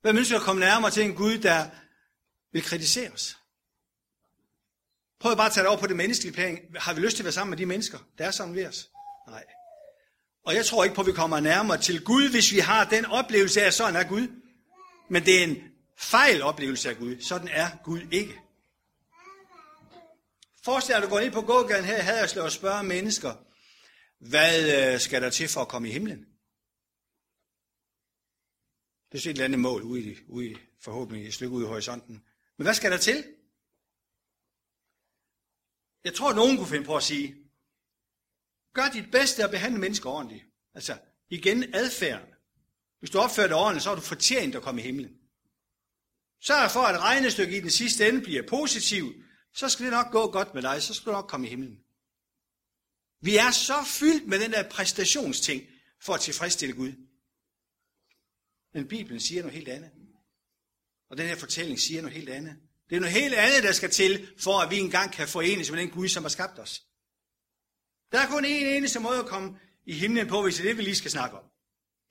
Hvem 0.03 0.17
ønsker 0.17 0.37
at 0.37 0.41
komme 0.41 0.59
nærmere 0.59 0.91
til 0.91 1.03
en 1.03 1.15
Gud, 1.15 1.37
der 1.37 1.65
vil 2.51 2.63
kritisere 2.63 3.11
os? 3.11 3.37
Prøv 5.19 5.35
bare 5.35 5.45
at 5.45 5.51
tage 5.51 5.61
det 5.61 5.69
over 5.69 5.79
på 5.79 5.87
det 5.87 5.95
menneskelige 5.95 6.33
plan. 6.33 6.59
Har 6.75 6.93
vi 6.93 7.01
lyst 7.01 7.15
til 7.15 7.23
at 7.23 7.25
være 7.25 7.31
sammen 7.31 7.49
med 7.49 7.57
de 7.57 7.65
mennesker, 7.65 7.99
der 8.17 8.25
er 8.25 8.31
sammen 8.31 8.55
ved 8.55 8.67
os? 8.67 8.89
Nej. 9.27 9.43
Og 10.45 10.55
jeg 10.55 10.65
tror 10.65 10.83
ikke 10.83 10.95
på, 10.95 11.01
at 11.01 11.07
vi 11.07 11.11
kommer 11.11 11.39
nærmere 11.39 11.77
til 11.77 12.03
Gud, 12.03 12.29
hvis 12.29 12.51
vi 12.51 12.59
har 12.59 12.85
den 12.85 13.05
oplevelse 13.05 13.61
af, 13.61 13.65
at 13.65 13.73
sådan 13.73 13.95
er 13.95 14.03
Gud. 14.03 14.27
Men 15.09 15.25
det 15.25 15.39
er 15.39 15.43
en 15.43 15.57
fejl 15.97 16.41
oplevelse 16.41 16.89
af 16.89 16.97
Gud. 16.97 17.21
Sådan 17.21 17.47
er 17.47 17.69
Gud 17.83 18.01
ikke. 18.11 18.39
Forestil 20.63 20.93
dig, 20.93 20.97
at 20.97 21.03
du 21.03 21.09
går 21.09 21.19
ind 21.19 21.33
på 21.33 21.41
gågaden 21.41 21.85
her 21.85 21.97
i 21.97 22.01
Haderslev 22.01 22.43
og 22.43 22.51
spørger 22.51 22.81
mennesker, 22.81 23.33
hvad 24.19 24.93
øh, 24.93 24.99
skal 24.99 25.21
der 25.21 25.29
til 25.29 25.47
for 25.47 25.61
at 25.61 25.67
komme 25.67 25.89
i 25.89 25.91
himlen? 25.91 26.25
Det 29.13 29.25
er 29.25 29.29
et 29.29 29.33
eller 29.33 29.45
andet 29.45 29.59
mål 29.59 29.81
ude 29.81 30.01
i, 30.01 30.17
ude 30.27 30.51
i 30.51 30.57
forhåbentlig 30.79 31.27
et 31.27 31.33
stykke 31.33 31.55
ude 31.55 31.65
i 31.65 31.67
horisonten. 31.67 32.23
Men 32.57 32.65
hvad 32.65 32.73
skal 32.73 32.91
der 32.91 32.97
til? 32.97 33.25
Jeg 36.03 36.13
tror, 36.13 36.29
at 36.29 36.35
nogen 36.35 36.57
kunne 36.57 36.67
finde 36.67 36.85
på 36.85 36.97
at 36.97 37.03
sige, 37.03 37.35
gør 38.73 38.89
dit 38.93 39.11
bedste 39.11 39.43
at 39.43 39.51
behandle 39.51 39.79
mennesker 39.79 40.09
ordentligt. 40.09 40.45
Altså, 40.73 40.97
igen 41.29 41.75
adfærden. 41.75 42.27
Hvis 42.99 43.09
du 43.09 43.19
opfører 43.19 43.47
dig 43.47 43.55
ordentligt, 43.55 43.83
så 43.83 43.89
har 43.89 43.95
du 43.95 44.01
fortjent 44.01 44.55
at 44.55 44.61
komme 44.61 44.81
i 44.81 44.83
himlen. 44.83 45.17
Sørg 46.41 46.71
for, 46.71 46.79
at 46.79 46.99
regnestykket 46.99 47.57
i 47.57 47.61
den 47.61 47.71
sidste 47.71 48.09
ende 48.09 48.21
bliver 48.21 48.47
positivt, 48.47 49.15
så 49.53 49.69
skal 49.69 49.85
det 49.85 49.91
nok 49.91 50.11
gå 50.11 50.31
godt 50.31 50.53
med 50.53 50.61
dig, 50.61 50.83
så 50.83 50.93
skal 50.93 51.05
du 51.05 51.11
nok 51.11 51.27
komme 51.27 51.47
i 51.47 51.49
himlen. 51.49 51.79
Vi 53.21 53.37
er 53.37 53.51
så 53.51 53.83
fyldt 53.85 54.27
med 54.27 54.39
den 54.39 54.51
der 54.51 54.69
præstationsting 54.69 55.63
for 56.01 56.13
at 56.13 56.21
tilfredsstille 56.21 56.75
Gud. 56.75 56.93
Men 58.73 58.87
Bibelen 58.87 59.19
siger 59.19 59.41
noget 59.41 59.55
helt 59.55 59.69
andet. 59.69 59.91
Og 61.09 61.17
den 61.17 61.27
her 61.27 61.35
fortælling 61.35 61.79
siger 61.79 62.01
noget 62.01 62.17
helt 62.17 62.29
andet. 62.29 62.55
Det 62.89 62.95
er 62.95 62.99
noget 62.99 63.15
helt 63.15 63.33
andet, 63.33 63.63
der 63.63 63.71
skal 63.71 63.89
til, 63.89 64.33
for 64.37 64.59
at 64.59 64.71
vi 64.71 64.79
engang 64.79 65.11
kan 65.11 65.27
forenes 65.27 65.71
med 65.71 65.79
den 65.79 65.89
Gud, 65.89 66.07
som 66.07 66.23
har 66.23 66.29
skabt 66.29 66.59
os. 66.59 66.85
Der 68.11 68.19
er 68.19 68.27
kun 68.27 68.45
én 68.45 68.47
eneste 68.47 68.99
måde 68.99 69.19
at 69.19 69.25
komme 69.25 69.59
i 69.85 69.93
himlen 69.93 70.27
på, 70.27 70.43
hvis 70.43 70.55
det 70.55 70.63
er 70.63 70.69
det, 70.69 70.77
vi 70.77 70.81
lige 70.81 70.95
skal 70.95 71.11
snakke 71.11 71.37
om. 71.37 71.43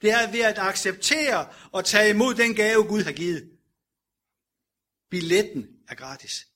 Det 0.01 0.11
er 0.11 0.33
ved 0.33 0.41
at 0.41 0.59
acceptere 0.59 1.55
og 1.73 1.85
tage 1.85 2.11
imod 2.11 2.35
den 2.35 2.55
gave, 2.55 2.89
Gud 2.89 3.03
har 3.03 3.13
givet. 3.13 3.59
Billetten 5.11 5.69
er 5.89 5.95
gratis. 5.95 6.49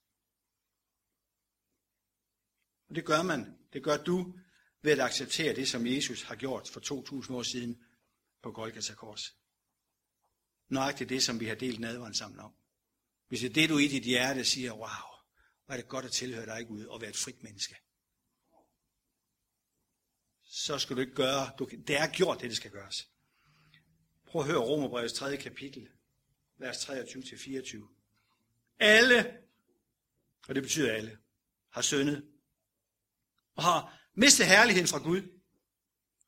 Og 2.89 2.95
det 2.95 3.05
gør 3.05 3.23
man, 3.23 3.59
det 3.73 3.83
gør 3.83 3.97
du, 3.97 4.35
ved 4.83 4.93
at 4.93 5.01
acceptere 5.01 5.55
det, 5.55 5.69
som 5.69 5.87
Jesus 5.87 6.23
har 6.23 6.35
gjort 6.35 6.69
for 6.69 6.81
2000 6.81 7.37
år 7.37 7.43
siden 7.43 7.83
på 8.43 8.53
Golgata 8.53 8.95
Kors 8.95 9.37
nøjagtigt 10.69 11.11
det, 11.11 11.23
som 11.23 11.41
vi 11.41 11.47
har 11.47 11.55
delt 11.55 11.81
nadveren 11.81 12.15
sammen 12.15 12.41
om. 12.41 12.53
Hvis 13.29 13.41
det 13.41 13.49
er 13.49 13.55
det, 13.55 13.69
du 13.69 13.79
i 13.79 13.89
dit 13.89 14.03
hjerte 14.03 14.45
siger, 14.45 14.73
wow, 14.73 15.17
hvor 15.67 15.73
er 15.73 15.77
det 15.77 15.89
godt 15.89 16.05
at 16.05 16.13
tilhøre 16.13 16.47
dig 16.47 16.67
Gud 16.69 16.85
og 16.85 17.01
være 17.01 17.11
et 17.11 17.17
frit 17.17 17.43
menneske. 17.43 17.77
Så 20.45 20.79
skal 20.79 20.97
du 20.97 21.01
ikke 21.01 21.15
gøre, 21.15 21.51
du, 21.59 21.69
det 21.87 21.97
er 21.97 22.07
gjort 22.07 22.41
det, 22.41 22.51
det 22.51 22.57
skal 22.57 22.71
gøres. 22.71 23.09
Prøv 24.27 24.43
at 24.43 24.49
høre 24.49 24.59
Romerbrevets 24.59 25.15
3. 25.15 25.37
kapitel, 25.37 25.89
vers 26.59 26.77
23-24. 26.77 28.77
Alle, 28.79 29.39
og 30.49 30.55
det 30.55 30.63
betyder 30.63 30.93
alle, 30.93 31.19
har 31.71 31.83
syndet 31.83 32.25
og 33.55 33.63
har 33.63 34.01
mistet 34.15 34.47
herligheden 34.47 34.89
fra 34.89 34.99
Gud. 34.99 35.23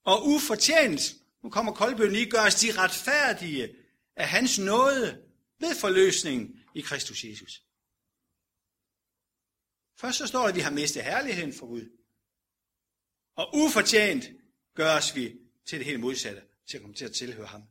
Og 0.05 0.27
ufortjent, 0.27 1.15
nu 1.43 1.51
kommer 1.51 1.73
koldbønnen 1.73 2.13
lige, 2.13 2.31
gøres 2.31 2.55
de 2.55 2.73
retfærdige 2.73 3.77
af 4.19 4.29
hans 4.29 4.59
nåde 4.59 5.25
ved 5.61 5.75
forløsningen 5.81 6.65
i 6.75 6.81
Kristus 6.81 7.25
Jesus. 7.25 7.63
Først 9.97 10.19
så 10.19 10.27
står 10.27 10.41
der, 10.41 10.49
at 10.49 10.55
vi 10.55 10.61
har 10.61 10.71
mistet 10.71 11.05
herligheden 11.05 11.53
for 11.53 11.67
Gud. 11.67 11.99
Og 13.35 13.55
ufortjent 13.55 14.25
gøres 14.75 15.17
vi 15.17 15.37
til 15.67 15.79
det 15.79 15.87
helt 15.87 16.01
modsatte, 16.01 16.43
til 16.67 16.77
at 16.77 16.83
komme 16.83 16.97
til 16.97 17.05
at 17.05 17.13
tilhøre 17.13 17.47
ham. 17.47 17.63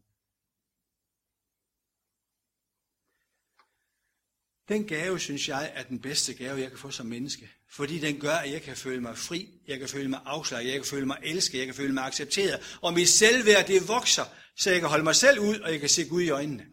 Den 4.70 4.88
gave, 4.88 5.20
synes 5.20 5.50
jeg, 5.50 5.72
er 5.74 5.84
den 5.84 6.00
bedste 6.00 6.34
gave, 6.34 6.60
jeg 6.60 6.70
kan 6.70 6.80
få 6.80 6.92
som 6.92 7.06
menneske. 7.06 7.50
Fordi 7.70 8.00
den 8.00 8.20
gør, 8.20 8.34
at 8.34 8.52
jeg 8.52 8.62
kan 8.62 8.78
føle 8.78 9.02
mig 9.02 9.18
fri, 9.18 9.50
jeg 9.68 9.80
kan 9.80 9.90
føle 9.90 10.10
mig 10.10 10.20
afslaget, 10.26 10.66
jeg 10.66 10.74
kan 10.74 10.86
føle 10.86 11.06
mig 11.06 11.18
elsket, 11.24 11.58
jeg 11.58 11.66
kan 11.66 11.76
føle 11.76 11.94
mig 11.94 12.04
accepteret. 12.04 12.78
Og 12.82 12.94
mit 12.94 13.10
selvværd, 13.10 13.68
det 13.68 13.88
vokser, 13.88 14.24
så 14.56 14.72
jeg 14.72 14.80
kan 14.80 14.90
holde 14.90 15.04
mig 15.04 15.16
selv 15.16 15.40
ud, 15.40 15.60
og 15.60 15.72
jeg 15.72 15.80
kan 15.80 15.90
se 15.90 16.06
Gud 16.10 16.22
i 16.22 16.30
øjnene. 16.30 16.66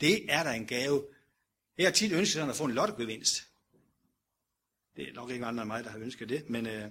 Det 0.00 0.32
er 0.32 0.42
da 0.42 0.52
en 0.52 0.66
gave. 0.66 1.04
Jeg 1.78 1.86
har 1.86 1.92
tit 1.92 2.12
ønsket 2.12 2.32
sådan 2.32 2.50
at 2.50 2.56
få 2.56 2.64
en 2.64 2.72
lottogevinst. 2.72 3.42
Det 4.96 5.08
er 5.08 5.12
nok 5.12 5.30
ikke 5.30 5.46
andre 5.46 5.62
end 5.62 5.68
mig, 5.68 5.84
der 5.84 5.90
har 5.90 5.98
ønsket 5.98 6.28
det, 6.28 6.50
men 6.50 6.66
øh, 6.66 6.90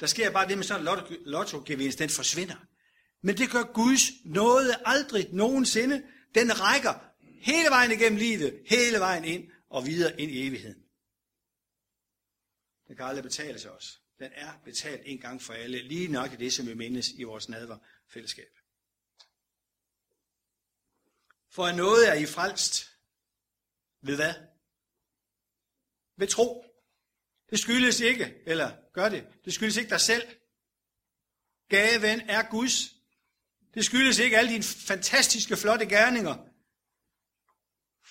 der 0.00 0.06
sker 0.06 0.30
bare 0.30 0.48
det 0.48 0.58
med 0.58 0.64
sådan 0.64 0.88
en 0.88 1.18
lottogevinst, 1.24 1.98
den 1.98 2.10
forsvinder. 2.10 2.56
Men 3.22 3.36
det 3.36 3.50
gør 3.50 3.62
Guds 3.62 4.02
nåde 4.24 4.74
aldrig 4.84 5.28
nogensinde. 5.32 6.02
Den 6.34 6.60
rækker 6.60 7.09
hele 7.40 7.70
vejen 7.70 7.90
igennem 7.90 8.18
livet, 8.18 8.62
hele 8.66 8.98
vejen 8.98 9.24
ind 9.24 9.50
og 9.70 9.86
videre 9.86 10.20
ind 10.20 10.30
i 10.30 10.46
evigheden. 10.46 10.84
Den 12.88 12.96
kan 12.96 13.06
aldrig 13.06 13.22
betale 13.22 13.58
sig. 13.58 13.72
Den 14.18 14.32
er 14.34 14.60
betalt 14.64 15.02
en 15.04 15.20
gang 15.20 15.42
for 15.42 15.52
alle, 15.52 15.88
lige 15.88 16.08
nok 16.08 16.32
i 16.32 16.36
det, 16.36 16.52
som 16.52 16.66
vi 16.66 16.74
mindes 16.74 17.08
i 17.08 17.22
vores 17.22 17.48
nadverfællesskab. 17.48 18.48
For 21.50 21.66
at 21.66 21.76
noget 21.76 22.08
er 22.08 22.14
I 22.14 22.26
frelst. 22.26 22.90
Ved 24.02 24.16
hvad? 24.16 24.34
Ved 26.16 26.26
tro. 26.26 26.64
Det 27.50 27.58
skyldes 27.58 28.00
ikke, 28.00 28.34
eller 28.46 28.76
gør 28.92 29.08
det, 29.08 29.26
det 29.44 29.54
skyldes 29.54 29.76
ikke 29.76 29.90
dig 29.90 30.00
selv. 30.00 30.36
Gaven 31.68 32.20
er 32.20 32.50
Guds. 32.50 32.94
Det 33.74 33.84
skyldes 33.84 34.18
ikke 34.18 34.38
alle 34.38 34.50
dine 34.50 34.62
fantastiske, 34.62 35.56
flotte 35.56 35.86
gerninger. 35.86 36.49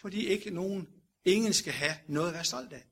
Fordi 0.01 0.27
ikke 0.27 0.49
nogen, 0.49 1.03
ingen 1.25 1.53
skal 1.53 1.73
have 1.73 1.95
noget 2.07 2.27
at 2.27 2.33
være 2.33 2.45
stolt 2.45 2.73
af. 2.73 2.85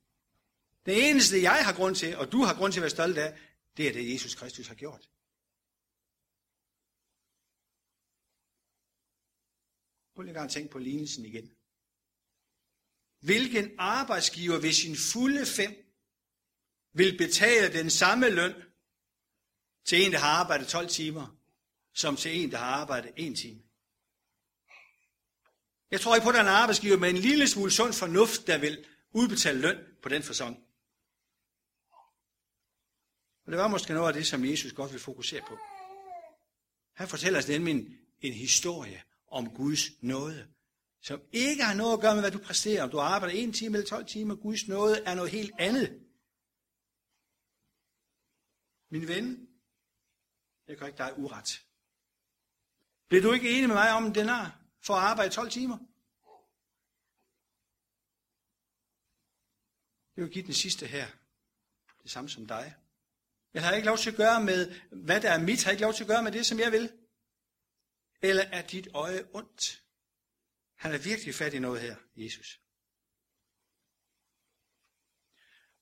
Det 0.85 1.09
eneste, 1.09 1.41
jeg 1.41 1.65
har 1.65 1.73
grund 1.73 1.95
til, 1.95 2.17
og 2.17 2.31
du 2.31 2.37
har 2.43 2.55
grund 2.55 2.73
til 2.73 2.79
at 2.79 2.81
være 2.81 2.89
stolt 2.89 3.17
af, 3.17 3.39
det 3.77 3.87
er 3.87 3.93
det, 3.93 4.13
Jesus 4.13 4.35
Kristus 4.35 4.67
har 4.67 4.75
gjort. 4.75 5.09
Prøv 10.15 10.23
lige 10.23 10.39
at 10.39 10.51
tænke 10.51 10.71
på 10.71 10.79
lignelsen 10.79 11.25
igen. 11.25 11.51
Hvilken 13.19 13.71
arbejdsgiver 13.77 14.59
ved 14.59 14.71
sin 14.71 14.95
fulde 15.11 15.45
fem 15.45 15.73
vil 16.93 17.17
betale 17.17 17.73
den 17.79 17.89
samme 17.89 18.29
løn 18.29 18.53
til 19.85 20.05
en, 20.05 20.11
der 20.11 20.19
har 20.19 20.33
arbejdet 20.41 20.67
12 20.67 20.89
timer, 20.89 21.37
som 21.93 22.15
til 22.15 22.31
en, 22.39 22.51
der 22.51 22.57
har 22.57 22.65
arbejdet 22.65 23.11
1 23.17 23.37
time? 23.37 23.66
Jeg 25.91 26.01
tror 26.01 26.15
ikke 26.15 26.23
på, 26.23 26.29
at 26.29 26.33
der 26.33 26.39
er 26.39 26.45
en 26.45 26.61
arbejdsgiver 26.61 26.97
med 26.97 27.09
en 27.09 27.17
lille 27.17 27.47
smule 27.47 27.71
sund 27.71 27.93
fornuft, 27.93 28.47
der 28.47 28.57
vil 28.57 28.85
udbetale 29.11 29.61
løn 29.61 29.77
på 30.03 30.09
den 30.09 30.23
fasong. 30.23 30.63
Og 33.45 33.51
det 33.51 33.59
var 33.59 33.67
måske 33.67 33.93
noget 33.93 34.07
af 34.07 34.13
det, 34.13 34.27
som 34.27 34.45
Jesus 34.45 34.73
godt 34.73 34.91
vil 34.91 34.99
fokusere 34.99 35.41
på. 35.47 35.57
Han 36.93 37.07
fortæller 37.07 37.39
os 37.39 37.47
nemlig 37.47 37.71
en, 37.71 37.97
en 38.21 38.33
historie 38.33 39.03
om 39.27 39.49
Guds 39.49 40.03
nåde, 40.03 40.47
som 41.01 41.21
ikke 41.31 41.63
har 41.63 41.73
noget 41.73 41.93
at 41.93 41.99
gøre 41.99 42.13
med, 42.15 42.23
hvad 42.23 42.31
du 42.31 42.39
præsterer. 42.39 42.83
Om 42.83 42.89
du 42.89 42.99
arbejder 42.99 43.35
en 43.35 43.53
time 43.53 43.77
eller 43.77 43.89
12 43.89 44.05
timer, 44.05 44.35
Guds 44.35 44.67
nåde 44.67 45.03
er 45.03 45.15
noget 45.15 45.31
helt 45.31 45.51
andet. 45.59 46.01
Min 48.91 49.07
ven, 49.07 49.47
jeg 50.67 50.77
gør 50.77 50.85
ikke 50.85 50.97
dig 50.97 51.13
uret. 51.17 51.65
Bliver 53.07 53.21
du 53.21 53.31
ikke 53.31 53.49
enig 53.49 53.67
med 53.67 53.75
mig 53.75 53.91
om 53.91 54.13
den 54.13 54.29
her? 54.29 54.66
For 54.81 54.93
at 54.93 55.03
arbejde 55.03 55.33
12 55.33 55.49
timer? 55.49 55.77
Jeg 60.15 60.23
vil 60.23 60.33
give 60.33 60.45
den 60.45 60.53
sidste 60.53 60.87
her. 60.87 61.07
Det 62.03 62.11
samme 62.11 62.29
som 62.29 62.47
dig. 62.47 62.75
Jeg 63.53 63.63
har 63.63 63.73
ikke 63.73 63.85
lov 63.85 63.97
til 63.97 64.11
at 64.11 64.17
gøre 64.17 64.43
med, 64.43 64.75
hvad 64.91 65.21
der 65.21 65.31
er 65.31 65.39
mit, 65.39 65.63
har 65.63 65.71
ikke 65.71 65.83
lov 65.83 65.93
til 65.93 66.03
at 66.03 66.07
gøre 66.07 66.23
med 66.23 66.31
det, 66.31 66.45
som 66.45 66.59
jeg 66.59 66.71
vil. 66.71 66.91
Eller 68.21 68.43
er 68.43 68.61
dit 68.61 68.87
øje 68.93 69.23
ondt? 69.33 69.83
Han 70.75 70.93
er 70.93 70.97
virkelig 70.97 71.35
fat 71.35 71.53
i 71.53 71.59
noget 71.59 71.81
her, 71.81 71.95
Jesus. 72.15 72.61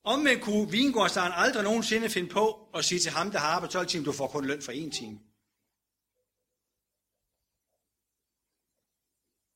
Omvendt 0.04 0.44
kunne 0.44 0.72
vingårdsdaren 0.72 1.34
aldrig 1.36 1.64
nogensinde 1.64 2.10
finde 2.10 2.30
på 2.30 2.70
at 2.74 2.86
sige 2.86 3.00
til 3.00 3.12
ham, 3.12 3.32
der 3.32 3.40
har 3.40 3.48
arbejdet 3.48 3.74
12 3.74 3.88
timer, 3.88 4.06
du 4.06 4.12
får 4.12 4.28
kun 4.28 4.46
løn 4.46 4.62
for 4.62 4.72
en 4.72 4.92
time. 4.92 5.20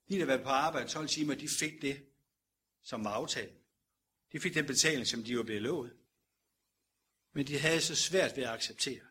De, 0.09 0.19
der 0.19 0.25
var 0.25 0.37
på 0.37 0.49
arbejde 0.49 0.89
12 0.89 1.07
timer, 1.07 1.35
de 1.35 1.49
fik 1.49 1.81
det, 1.81 2.05
som 2.83 3.03
var 3.03 3.11
aftalt. 3.11 3.53
De 4.31 4.39
fik 4.39 4.53
den 4.53 4.65
betaling, 4.65 5.07
som 5.07 5.23
de 5.23 5.37
var 5.37 5.43
blevet 5.43 5.61
lovet. 5.61 5.93
Men 7.33 7.47
de 7.47 7.59
havde 7.59 7.81
så 7.81 7.95
svært 7.95 8.37
ved 8.37 8.43
at 8.43 8.49
acceptere, 8.49 9.01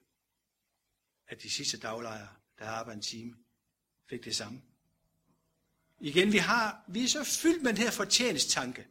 at 1.28 1.42
de 1.42 1.50
sidste 1.50 1.78
daglejere, 1.78 2.28
der 2.58 2.64
arbejder 2.64 2.96
en 2.96 3.02
time, 3.02 3.36
fik 4.10 4.24
det 4.24 4.36
samme. 4.36 4.62
Igen, 6.00 6.32
vi, 6.32 6.38
har, 6.38 6.84
vi 6.88 7.04
er 7.04 7.08
så 7.08 7.24
fyldt 7.24 7.62
med 7.62 7.72
den 7.72 7.82
her 7.82 7.90
fortjenestanke. 7.90 8.86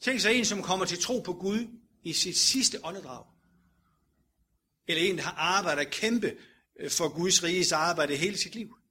Tænk 0.00 0.20
sig 0.20 0.34
en, 0.34 0.44
som 0.44 0.62
kommer 0.62 0.86
til 0.86 1.02
tro 1.02 1.20
på 1.20 1.32
Gud 1.32 1.80
i 2.02 2.12
sit 2.12 2.38
sidste 2.38 2.84
åndedrag. 2.84 3.26
Eller 4.86 5.02
en, 5.02 5.16
der 5.16 5.22
har 5.22 5.32
arbejdet 5.32 5.86
og 5.86 5.92
kæmpe 5.92 6.38
øh, 6.80 6.90
for 6.90 7.08
Guds 7.08 7.42
riges 7.42 7.72
arbejde 7.72 8.16
hele 8.16 8.38
sit 8.38 8.54
liv. 8.54 8.81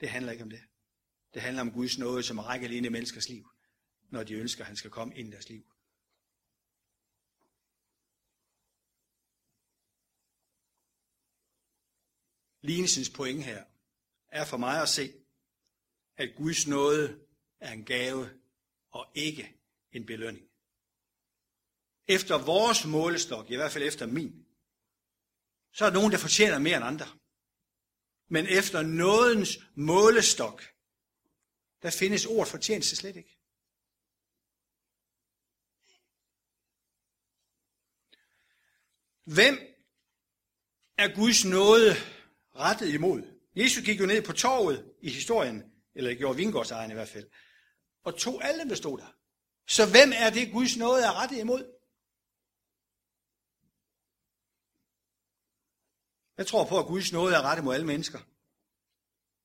Det 0.00 0.08
handler 0.08 0.32
ikke 0.32 0.44
om 0.44 0.50
det. 0.50 0.60
Det 1.34 1.42
handler 1.42 1.60
om 1.60 1.72
Guds 1.72 1.98
nåde, 1.98 2.22
som 2.22 2.38
rækker 2.38 2.68
ind 2.68 2.86
i 2.86 2.88
menneskers 2.88 3.28
liv, 3.28 3.48
når 4.10 4.24
de 4.24 4.34
ønsker, 4.34 4.62
at 4.62 4.66
han 4.66 4.76
skal 4.76 4.90
komme 4.90 5.16
ind 5.16 5.28
i 5.28 5.32
deres 5.32 5.48
liv. 5.48 5.64
Lignelsens 12.60 13.10
point 13.10 13.44
her 13.44 13.64
er 14.28 14.44
for 14.44 14.56
mig 14.56 14.82
at 14.82 14.88
se, 14.88 15.12
at 16.16 16.34
Guds 16.36 16.66
nåde 16.66 17.26
er 17.60 17.72
en 17.72 17.84
gave 17.84 18.30
og 18.90 19.12
ikke 19.14 19.56
en 19.92 20.06
belønning. 20.06 20.48
Efter 22.06 22.44
vores 22.44 22.86
målestok, 22.86 23.50
i 23.50 23.56
hvert 23.56 23.72
fald 23.72 23.84
efter 23.84 24.06
min, 24.06 24.46
så 25.72 25.84
er 25.84 25.90
der 25.90 25.98
nogen, 25.98 26.12
der 26.12 26.18
fortjener 26.18 26.58
mere 26.58 26.76
end 26.76 26.84
andre. 26.84 27.17
Men 28.28 28.46
efter 28.46 28.82
nådens 28.82 29.58
målestok, 29.74 30.62
der 31.82 31.90
findes 31.90 32.26
ordet 32.26 32.48
fortjeneste 32.48 32.96
slet 32.96 33.16
ikke. 33.16 33.38
Hvem 39.24 39.58
er 40.98 41.14
Guds 41.14 41.44
nåde 41.44 41.94
rettet 42.56 42.94
imod. 42.94 43.22
Jesus 43.56 43.84
gik 43.84 44.00
jo 44.00 44.06
ned 44.06 44.22
på 44.22 44.32
torvet 44.32 44.92
i 45.02 45.10
historien, 45.10 45.62
eller 45.94 46.14
gjorde 46.14 46.36
vingårdsejeren 46.36 46.90
i 46.90 46.94
hvert 46.94 47.08
fald, 47.08 47.30
og 48.04 48.18
tog 48.18 48.44
alle 48.44 48.68
der 48.68 48.74
stod 48.74 48.98
der. 48.98 49.14
Så 49.68 49.90
hvem 49.90 50.12
er 50.14 50.30
det, 50.30 50.52
Guds 50.52 50.76
nåde 50.76 51.04
er 51.04 51.22
rettet 51.22 51.38
imod? 51.38 51.77
Jeg 56.38 56.46
tror 56.46 56.64
på, 56.64 56.78
at 56.78 56.86
Guds 56.86 57.12
nåde 57.12 57.34
er 57.34 57.42
rettet 57.42 57.64
mod 57.64 57.74
alle 57.74 57.86
mennesker. 57.86 58.18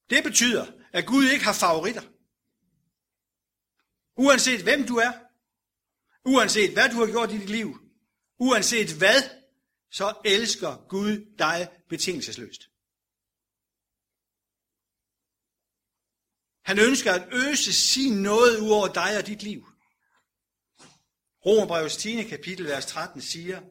Det 0.09 0.23
betyder, 0.23 0.65
at 0.93 1.05
Gud 1.05 1.25
ikke 1.33 1.45
har 1.45 1.53
favoritter. 1.53 2.01
Uanset 4.17 4.63
hvem 4.63 4.87
du 4.87 4.95
er, 4.95 5.11
uanset 6.25 6.73
hvad 6.73 6.89
du 6.89 6.95
har 6.95 7.11
gjort 7.11 7.31
i 7.31 7.37
dit 7.37 7.49
liv, 7.49 7.69
uanset 8.39 8.97
hvad, 8.97 9.21
så 9.91 10.21
elsker 10.25 10.87
Gud 10.87 11.35
dig 11.37 11.69
betingelsesløst. 11.89 12.61
Han 16.65 16.79
ønsker 16.79 17.11
at 17.13 17.33
øse 17.33 17.73
sin 17.73 18.13
noget 18.13 18.59
ud 18.59 18.69
over 18.69 18.87
dig 18.87 19.17
og 19.17 19.27
dit 19.27 19.43
liv. 19.43 19.61
Romerbrevets 21.45 21.97
10. 21.97 22.23
kapitel, 22.23 22.65
vers 22.65 22.85
13 22.85 23.21
siger, 23.21 23.61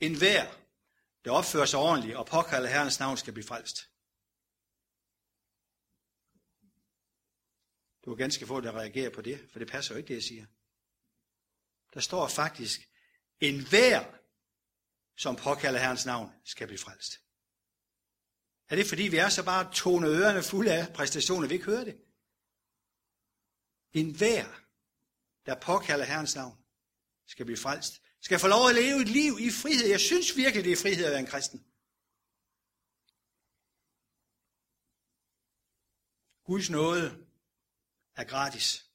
En 0.00 0.18
hver, 0.18 0.61
der 1.24 1.30
opfører 1.30 1.66
sig 1.66 1.78
ordentligt 1.78 2.16
og 2.16 2.26
påkalder 2.26 2.68
Herrens 2.68 2.98
navn, 3.00 3.16
skal 3.16 3.32
blive 3.32 3.46
frelst. 3.46 3.88
Du 8.04 8.12
er 8.12 8.16
ganske 8.16 8.46
få, 8.46 8.60
der 8.60 8.72
reagerer 8.72 9.10
på 9.10 9.22
det, 9.22 9.48
for 9.52 9.58
det 9.58 9.68
passer 9.68 9.94
jo 9.94 9.98
ikke, 9.98 10.08
det 10.08 10.14
jeg 10.14 10.22
siger. 10.22 10.46
Der 11.94 12.00
står 12.00 12.28
faktisk, 12.28 12.88
en 13.40 13.68
hver, 13.68 14.18
som 15.16 15.36
påkalder 15.36 15.80
Herrens 15.80 16.06
navn, 16.06 16.32
skal 16.44 16.66
blive 16.66 16.78
frelst. 16.78 17.12
Er 18.68 18.76
det 18.76 18.86
fordi, 18.86 19.02
vi 19.02 19.16
er 19.16 19.28
så 19.28 19.44
bare 19.44 19.72
tone 19.74 20.06
ørerne 20.06 20.42
fulde 20.42 20.72
af 20.72 20.94
præstationer, 20.94 21.48
vi 21.48 21.54
ikke 21.54 21.66
hører 21.66 21.84
det? 21.84 22.04
En 23.92 24.16
hver, 24.16 24.44
der 25.46 25.60
påkalder 25.60 26.04
Herrens 26.04 26.34
navn, 26.34 26.64
skal 27.26 27.44
blive 27.46 27.58
frelst. 27.58 28.02
Skal 28.26 28.38
få 28.38 28.48
lov 28.48 28.68
at 28.68 28.74
leve 28.74 29.02
et 29.02 29.08
liv 29.08 29.32
i 29.40 29.50
frihed. 29.50 29.86
Jeg 29.88 30.00
synes 30.00 30.36
virkelig, 30.36 30.64
det 30.64 30.72
er 30.72 30.82
frihed 30.84 31.04
at 31.04 31.10
være 31.10 31.20
en 31.20 31.32
kristen. 31.34 31.60
Guds 36.44 36.70
nåde 36.70 37.26
er 38.16 38.24
gratis, 38.24 38.90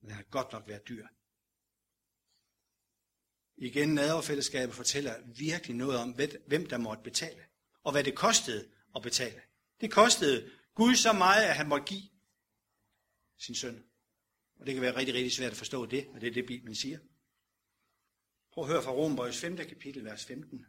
men 0.00 0.08
den 0.08 0.16
har 0.16 0.22
godt 0.22 0.52
nok 0.52 0.68
været 0.68 0.88
dyr. 0.88 1.06
Igen, 3.56 3.94
naderfællesskabet 3.94 4.74
fortæller 4.74 5.14
virkelig 5.38 5.76
noget 5.76 5.98
om, 5.98 6.10
hvem 6.46 6.66
der 6.68 6.78
måtte 6.78 7.02
betale, 7.02 7.44
og 7.82 7.92
hvad 7.92 8.04
det 8.04 8.16
kostede 8.16 8.70
at 8.96 9.02
betale. 9.02 9.42
Det 9.80 9.92
kostede 9.92 10.50
Gud 10.74 10.94
så 10.94 11.12
meget, 11.12 11.44
at 11.44 11.56
han 11.56 11.68
måtte 11.68 11.86
give 11.86 12.08
sin 13.38 13.54
søn. 13.54 13.84
Og 14.56 14.66
det 14.66 14.74
kan 14.74 14.82
være 14.82 14.96
rigtig, 14.96 15.14
rigtig 15.14 15.32
svært 15.32 15.50
at 15.52 15.58
forstå 15.58 15.86
det, 15.86 16.08
men 16.12 16.20
det 16.20 16.28
er 16.28 16.32
det, 16.32 16.46
Bibelen 16.46 16.74
siger. 16.74 16.98
Prøv 18.52 18.64
at 18.64 18.70
høre 18.70 18.82
fra 18.82 18.90
Romerbrøds 18.90 19.40
5. 19.40 19.56
kapitel, 19.56 20.04
vers 20.04 20.24
15. 20.24 20.66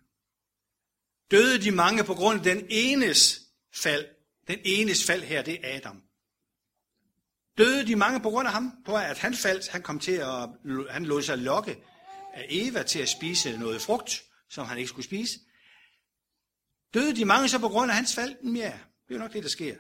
Døde 1.32 1.62
de 1.62 1.72
mange 1.72 2.04
på 2.04 2.14
grund 2.14 2.38
af 2.38 2.44
den 2.44 2.66
enes 2.70 3.42
fald. 3.74 4.06
Den 4.48 4.60
enes 4.64 5.06
fald 5.06 5.22
her, 5.22 5.42
det 5.42 5.60
er 5.64 5.78
Adam. 5.78 6.04
Døde 7.58 7.88
de 7.88 7.96
mange 7.96 8.20
på 8.20 8.30
grund 8.30 8.48
af 8.48 8.54
ham, 8.54 8.84
på 8.86 8.96
at 8.96 9.18
han 9.18 9.34
faldt, 9.34 9.68
han 9.68 9.82
kom 9.82 10.00
til 10.00 10.12
at, 10.12 10.50
han 10.90 11.06
lod 11.06 11.22
sig 11.22 11.38
lokke 11.38 11.84
af 12.34 12.46
Eva 12.50 12.84
til 12.84 13.00
at 13.00 13.10
spise 13.10 13.58
noget 13.58 13.82
frugt, 13.82 14.24
som 14.50 14.66
han 14.66 14.78
ikke 14.78 14.88
skulle 14.88 15.06
spise. 15.06 15.40
Døde 16.94 17.16
de 17.16 17.26
mange 17.26 17.50
så 17.50 17.60
på 17.60 17.70
grund 17.70 17.92
af 17.92 17.96
hans 17.96 18.16
fald? 18.16 18.56
Ja, 18.56 18.80
det 19.08 19.16
er 19.16 19.20
nok 19.20 19.34
det, 19.34 19.44
der 19.44 19.50
sker. 19.50 19.76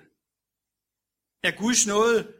Er 1.44 1.58
Guds 1.58 1.88
nåde 1.88 2.34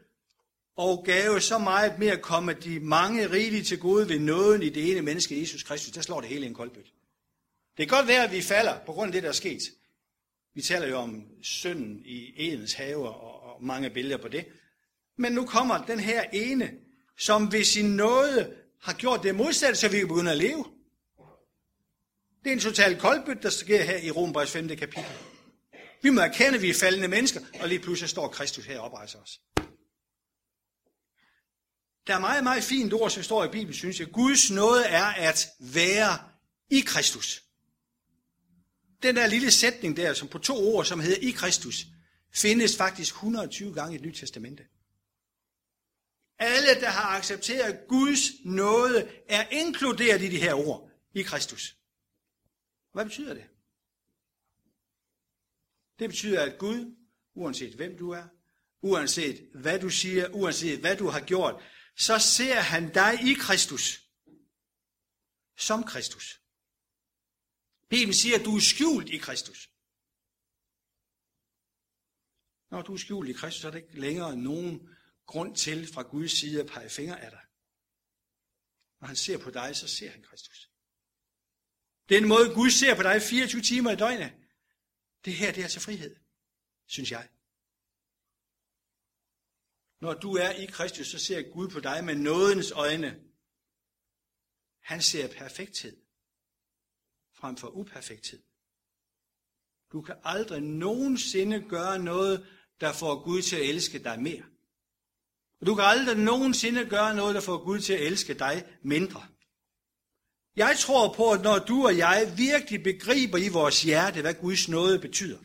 og 0.82 1.04
gave 1.04 1.40
så 1.40 1.58
meget 1.58 1.98
mere 1.98 2.16
komme 2.16 2.52
de 2.52 2.80
mange 2.80 3.30
rigelige 3.30 3.62
til 3.62 3.78
gode 3.78 4.08
ved 4.08 4.18
nåden 4.18 4.62
i 4.62 4.68
det 4.68 4.90
ene 4.90 5.02
menneske, 5.02 5.40
Jesus 5.40 5.62
Kristus, 5.62 5.92
der 5.92 6.00
slår 6.00 6.20
det 6.20 6.28
hele 6.28 6.44
i 6.44 6.48
en 6.48 6.54
koldbøt. 6.54 6.92
Det 7.76 7.88
kan 7.88 7.96
godt 7.96 8.08
være, 8.08 8.24
at 8.24 8.32
vi 8.32 8.42
falder 8.42 8.78
på 8.86 8.92
grund 8.92 9.08
af 9.08 9.12
det, 9.12 9.22
der 9.22 9.28
er 9.28 9.32
sket. 9.32 9.60
Vi 10.54 10.62
taler 10.62 10.86
jo 10.86 10.96
om 10.96 11.24
synden 11.42 12.02
i 12.04 12.48
Edens 12.52 12.72
have 12.72 13.08
og, 13.08 13.42
og 13.42 13.64
mange 13.64 13.90
billeder 13.90 14.16
på 14.16 14.28
det. 14.28 14.46
Men 15.16 15.32
nu 15.32 15.46
kommer 15.46 15.84
den 15.84 16.00
her 16.00 16.22
ene, 16.32 16.70
som 17.18 17.52
ved 17.52 17.64
sin 17.64 17.96
nåde 17.96 18.54
har 18.82 18.92
gjort 18.92 19.22
det 19.22 19.34
modsatte, 19.34 19.80
så 19.80 19.88
vi 19.88 19.98
kan 19.98 20.08
begynde 20.08 20.30
at 20.30 20.36
leve. 20.36 20.64
Det 22.44 22.50
er 22.50 22.54
en 22.54 22.60
total 22.60 23.00
koldbøt, 23.00 23.42
der 23.42 23.50
sker 23.50 23.82
her 23.82 23.96
i 23.96 24.10
Rombrevs 24.10 24.50
5. 24.50 24.68
kapitel. 24.68 25.12
Vi 26.02 26.10
må 26.10 26.20
erkende, 26.20 26.54
at 26.54 26.62
vi 26.62 26.70
er 26.70 26.74
faldende 26.74 27.08
mennesker, 27.08 27.40
og 27.60 27.68
lige 27.68 27.78
pludselig 27.78 28.10
står 28.10 28.28
Kristus 28.28 28.64
her 28.64 28.78
og 28.78 28.84
oprejser 28.84 29.18
os. 29.18 29.40
Der 32.06 32.14
er 32.14 32.20
meget, 32.20 32.44
meget 32.44 32.64
fint 32.64 32.92
ord, 32.92 33.10
som 33.10 33.22
står 33.22 33.44
i 33.44 33.48
Bibelen, 33.48 33.74
synes 33.74 34.00
jeg. 34.00 34.08
Guds 34.12 34.50
nåde 34.50 34.84
er 34.84 35.04
at 35.04 35.48
være 35.58 36.18
i 36.70 36.80
Kristus. 36.80 37.42
Den 39.02 39.16
der 39.16 39.26
lille 39.26 39.50
sætning 39.50 39.96
der, 39.96 40.14
som 40.14 40.28
på 40.28 40.38
to 40.38 40.56
ord, 40.56 40.84
som 40.84 41.00
hedder 41.00 41.28
i 41.28 41.30
Kristus, 41.30 41.86
findes 42.34 42.76
faktisk 42.76 43.14
120 43.14 43.74
gange 43.74 43.94
i 43.94 43.98
det 43.98 44.06
nye 44.06 44.14
testamente. 44.14 44.64
Alle, 46.38 46.80
der 46.80 46.88
har 46.88 47.16
accepteret 47.18 47.78
Guds 47.88 48.20
nåde, 48.44 49.08
er 49.28 49.48
inkluderet 49.50 50.22
i 50.22 50.28
de 50.28 50.40
her 50.40 50.54
ord 50.54 50.90
i 51.14 51.22
Kristus. 51.22 51.76
Hvad 52.92 53.04
betyder 53.04 53.34
det? 53.34 53.44
Det 55.98 56.10
betyder, 56.10 56.42
at 56.42 56.58
Gud, 56.58 56.96
uanset 57.34 57.74
hvem 57.74 57.98
du 57.98 58.10
er, 58.10 58.24
uanset 58.82 59.48
hvad 59.54 59.78
du 59.78 59.90
siger, 59.90 60.28
uanset 60.28 60.80
hvad 60.80 60.96
du 60.96 61.08
har 61.08 61.20
gjort, 61.20 61.62
så 61.96 62.18
ser 62.18 62.60
han 62.60 62.94
dig 62.94 63.14
i 63.30 63.34
Kristus. 63.34 64.08
Som 65.56 65.84
Kristus. 65.84 66.40
Bibelen 67.88 68.14
siger, 68.14 68.38
at 68.38 68.44
du 68.44 68.56
er 68.56 68.60
skjult 68.60 69.08
i 69.08 69.18
Kristus. 69.18 69.70
Når 72.70 72.82
du 72.82 72.94
er 72.94 72.98
skjult 72.98 73.28
i 73.28 73.32
Kristus, 73.32 73.60
så 73.60 73.66
er 73.66 73.70
der 73.70 73.78
ikke 73.78 74.00
længere 74.00 74.36
nogen 74.36 74.88
grund 75.26 75.56
til 75.56 75.92
fra 75.92 76.02
Guds 76.02 76.32
side 76.32 76.60
at 76.60 76.66
pege 76.66 76.90
fingre 76.90 77.20
af 77.20 77.30
dig. 77.30 77.40
Når 79.00 79.06
han 79.06 79.16
ser 79.16 79.38
på 79.38 79.50
dig, 79.50 79.76
så 79.76 79.88
ser 79.88 80.10
han 80.10 80.22
Kristus. 80.22 80.70
Den 82.08 82.28
måde 82.28 82.54
Gud 82.54 82.70
ser 82.70 82.96
på 82.96 83.02
dig 83.02 83.22
24 83.22 83.62
timer 83.62 83.90
i 83.90 83.96
døgnet, 83.96 84.32
det 85.24 85.34
her 85.34 85.52
det 85.52 85.64
er 85.64 85.68
til 85.68 85.80
frihed, 85.80 86.16
synes 86.86 87.10
jeg. 87.10 87.28
Når 90.02 90.14
du 90.14 90.32
er 90.36 90.50
i 90.50 90.66
Kristus, 90.66 91.06
så 91.06 91.18
ser 91.18 91.42
Gud 91.52 91.68
på 91.68 91.80
dig 91.80 92.04
med 92.04 92.14
nådens 92.14 92.70
øjne. 92.70 93.20
Han 94.80 95.02
ser 95.02 95.28
perfekthed 95.28 95.96
frem 97.34 97.56
for 97.56 97.68
uperfekthed. 97.68 98.42
Du 99.92 100.02
kan 100.02 100.14
aldrig 100.24 100.60
nogensinde 100.62 101.68
gøre 101.68 101.98
noget, 101.98 102.46
der 102.80 102.92
får 102.92 103.24
Gud 103.24 103.42
til 103.42 103.56
at 103.56 103.68
elske 103.68 103.98
dig 103.98 104.22
mere. 104.22 104.44
Og 105.60 105.66
du 105.66 105.74
kan 105.74 105.84
aldrig 105.84 106.16
nogensinde 106.16 106.86
gøre 106.86 107.14
noget, 107.14 107.34
der 107.34 107.40
får 107.40 107.64
Gud 107.64 107.80
til 107.80 107.92
at 107.92 108.06
elske 108.06 108.34
dig 108.34 108.64
mindre. 108.82 109.26
Jeg 110.56 110.76
tror 110.78 111.14
på, 111.14 111.30
at 111.30 111.42
når 111.42 111.58
du 111.58 111.86
og 111.86 111.96
jeg 111.96 112.34
virkelig 112.36 112.82
begriber 112.82 113.38
i 113.38 113.48
vores 113.48 113.82
hjerte, 113.82 114.20
hvad 114.20 114.34
Guds 114.34 114.68
nåde 114.68 114.98
betyder, 114.98 115.38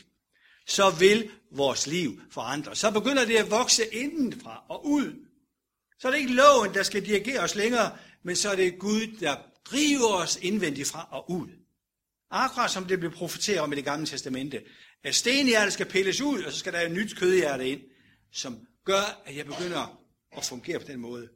så 0.68 0.90
vil 1.00 1.32
vores 1.52 1.88
liv 1.88 2.22
forandre. 2.32 2.76
Så 2.76 2.92
begynder 2.92 3.26
det 3.26 3.36
at 3.36 3.52
vokse 3.52 3.96
indenfra 3.96 4.64
og 4.70 4.86
ud. 4.86 5.28
Så 6.00 6.08
er 6.08 6.12
det 6.12 6.20
ikke 6.20 6.34
loven, 6.34 6.74
der 6.74 6.84
skal 6.84 7.06
dirigere 7.06 7.40
os 7.40 7.56
længere, 7.56 7.98
men 8.24 8.36
så 8.36 8.50
er 8.50 8.56
det 8.56 8.80
Gud, 8.80 9.18
der 9.20 9.36
driver 9.66 10.14
os 10.14 10.40
indvendigt 10.42 10.88
fra 10.88 11.08
og 11.12 11.32
ud. 11.32 11.48
Akkurat 12.32 12.72
som 12.72 12.86
det 12.86 13.00
blev 13.00 13.12
profeteret 13.12 13.60
om 13.60 13.74
i 13.74 13.76
det 13.76 13.86
gamle 13.86 14.06
testamente, 14.06 14.64
at 15.04 15.16
stenhjertet 15.16 15.74
skal 15.74 15.86
pilles 15.86 16.22
ud, 16.22 16.44
og 16.44 16.52
så 16.52 16.60
skal 16.60 16.74
der 16.74 16.82
et 16.82 16.92
nyt 16.92 17.18
kødhjerte 17.18 17.70
ind, 17.70 17.82
som 18.32 18.68
gør, 18.86 19.22
at 19.26 19.36
jeg 19.36 19.46
begynder 19.46 20.02
at 20.38 20.46
fungere 20.46 20.80
på 20.80 20.88
den 20.88 21.00
måde, 21.00 21.30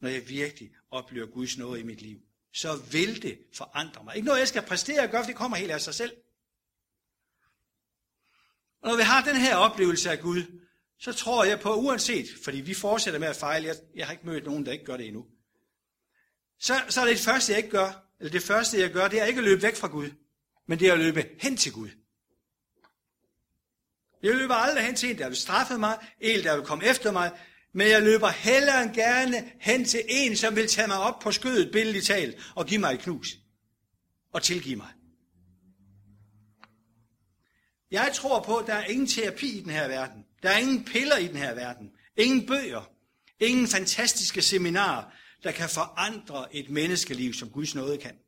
når 0.00 0.08
jeg 0.08 0.28
virkelig 0.28 0.70
oplever 0.90 1.26
Guds 1.26 1.58
nåde 1.58 1.80
i 1.80 1.82
mit 1.82 2.02
liv. 2.02 2.18
Så 2.54 2.76
vil 2.76 3.22
det 3.22 3.38
forandre 3.54 4.04
mig. 4.04 4.16
Ikke 4.16 4.26
noget, 4.26 4.40
jeg 4.40 4.48
skal 4.48 4.62
præstere 4.62 5.02
og 5.02 5.10
gøre, 5.10 5.22
for 5.22 5.26
det 5.26 5.36
kommer 5.36 5.56
helt 5.56 5.70
af 5.70 5.80
sig 5.80 5.94
selv. 5.94 6.12
Og 8.82 8.88
når 8.88 8.96
vi 8.96 9.02
har 9.02 9.24
den 9.24 9.36
her 9.36 9.56
oplevelse 9.56 10.10
af 10.10 10.20
Gud, 10.20 10.42
så 11.00 11.12
tror 11.12 11.44
jeg 11.44 11.60
på, 11.60 11.74
uanset, 11.74 12.26
fordi 12.44 12.60
vi 12.60 12.74
fortsætter 12.74 13.20
med 13.20 13.28
at 13.28 13.36
fejle, 13.36 13.66
jeg, 13.66 13.76
jeg 13.94 14.06
har 14.06 14.12
ikke 14.12 14.26
mødt 14.26 14.44
nogen, 14.44 14.66
der 14.66 14.72
ikke 14.72 14.84
gør 14.84 14.96
det 14.96 15.06
endnu, 15.06 15.24
så, 16.60 16.74
så 16.88 17.00
er 17.00 17.04
det 17.04 17.16
det 17.16 17.24
første, 17.24 17.52
jeg 17.52 17.58
ikke 17.58 17.70
gør, 17.70 18.06
eller 18.20 18.32
det 18.32 18.42
første, 18.42 18.80
jeg 18.80 18.90
gør, 18.90 19.08
det 19.08 19.20
er 19.20 19.24
ikke 19.24 19.38
at 19.38 19.44
løbe 19.44 19.62
væk 19.62 19.76
fra 19.76 19.88
Gud, 19.88 20.10
men 20.68 20.78
det 20.78 20.88
er 20.88 20.92
at 20.92 20.98
løbe 20.98 21.24
hen 21.38 21.56
til 21.56 21.72
Gud. 21.72 21.88
Jeg 24.22 24.34
løber 24.34 24.54
aldrig 24.54 24.84
hen 24.84 24.94
til 24.94 25.10
en, 25.10 25.18
der 25.18 25.28
vil 25.28 25.36
straffe 25.36 25.78
mig, 25.78 25.98
en, 26.20 26.44
der 26.44 26.56
vil 26.56 26.64
komme 26.64 26.84
efter 26.84 27.12
mig, 27.12 27.30
men 27.74 27.88
jeg 27.88 28.02
løber 28.02 28.28
hellere 28.28 28.82
end 28.82 28.94
gerne 28.94 29.52
hen 29.60 29.84
til 29.84 30.02
en, 30.08 30.36
som 30.36 30.56
vil 30.56 30.68
tage 30.68 30.88
mig 30.88 30.98
op 30.98 31.20
på 31.20 31.32
skødet, 31.32 31.72
billedligt 31.72 32.06
talt, 32.06 32.52
og 32.54 32.66
give 32.66 32.80
mig 32.80 32.94
et 32.94 33.00
knus. 33.00 33.28
Og 34.32 34.42
tilgive 34.42 34.76
mig. 34.76 34.95
Jeg 37.90 38.12
tror 38.14 38.42
på, 38.42 38.56
at 38.56 38.66
der 38.66 38.74
er 38.74 38.84
ingen 38.84 39.06
terapi 39.06 39.58
i 39.58 39.60
den 39.60 39.70
her 39.70 39.88
verden. 39.88 40.24
Der 40.42 40.50
er 40.50 40.58
ingen 40.58 40.84
piller 40.84 41.16
i 41.16 41.26
den 41.26 41.36
her 41.36 41.54
verden. 41.54 41.92
Ingen 42.16 42.46
bøger. 42.46 42.90
Ingen 43.40 43.66
fantastiske 43.66 44.42
seminarer, 44.42 45.10
der 45.42 45.52
kan 45.52 45.68
forandre 45.68 46.56
et 46.56 46.70
menneskeliv, 46.70 47.34
som 47.34 47.50
Guds 47.50 47.74
nåde 47.74 47.98
kan. 47.98 48.18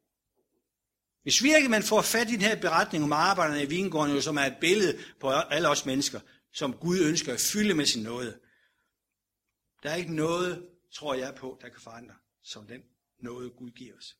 Hvis 1.23 1.43
virkelig 1.43 1.71
man 1.71 1.83
får 1.83 2.03
fat 2.03 2.31
i 2.31 2.33
den 2.33 2.41
her 2.41 2.61
beretning 2.61 3.05
om 3.05 3.13
arbejderne 3.13 3.63
i 3.63 3.67
vingården, 3.67 4.23
som 4.23 4.37
er 4.37 4.43
et 4.43 4.57
billede 4.61 4.99
på 5.21 5.31
alle 5.31 5.69
os 5.69 5.87
mennesker, 5.87 6.21
som 6.53 6.73
Gud 6.73 6.99
ønsker 6.99 7.35
at 7.35 7.41
fylde 7.41 7.75
med 7.75 7.87
sin 7.87 8.03
nåde, 8.03 8.39
der 9.83 9.91
er 9.91 9.95
ikke 9.95 10.15
noget, 10.15 10.69
tror 10.95 11.15
jeg 11.15 11.35
på, 11.35 11.59
der 11.61 11.69
kan 11.69 11.81
forandre, 11.81 12.15
som 12.43 12.67
den 12.67 12.81
nåde 13.23 13.51
Gud 13.51 13.71
giver 13.71 13.97
os. 13.97 14.17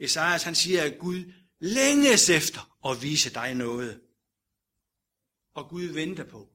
Esajas 0.00 0.42
han 0.42 0.54
siger, 0.54 0.82
at 0.82 0.98
Gud 0.98 1.32
længes 1.60 2.30
efter 2.30 2.88
at 2.90 3.02
vise 3.02 3.34
dig 3.34 3.54
noget. 3.54 4.00
Og 5.58 5.68
Gud 5.68 5.82
venter 5.82 6.24
på. 6.24 6.48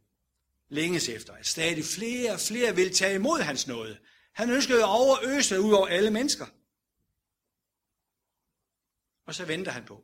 længes 0.70 1.10
efter, 1.10 1.34
at 1.34 1.48
stadig 1.48 1.86
flere 1.86 2.32
og 2.32 2.40
flere 2.40 2.76
vil 2.76 2.94
tage 2.94 3.16
imod 3.16 3.42
hans 3.42 3.68
nåde. 3.68 3.98
Han 4.34 4.50
ønsker 4.50 4.76
at 4.78 4.84
overøse 4.84 5.62
ud 5.62 5.74
over 5.74 5.88
alle 5.88 6.12
mennesker. 6.12 6.46
Og 9.28 9.36
så 9.36 9.46
venter 9.46 9.72
han 9.72 9.86
på, 9.86 10.04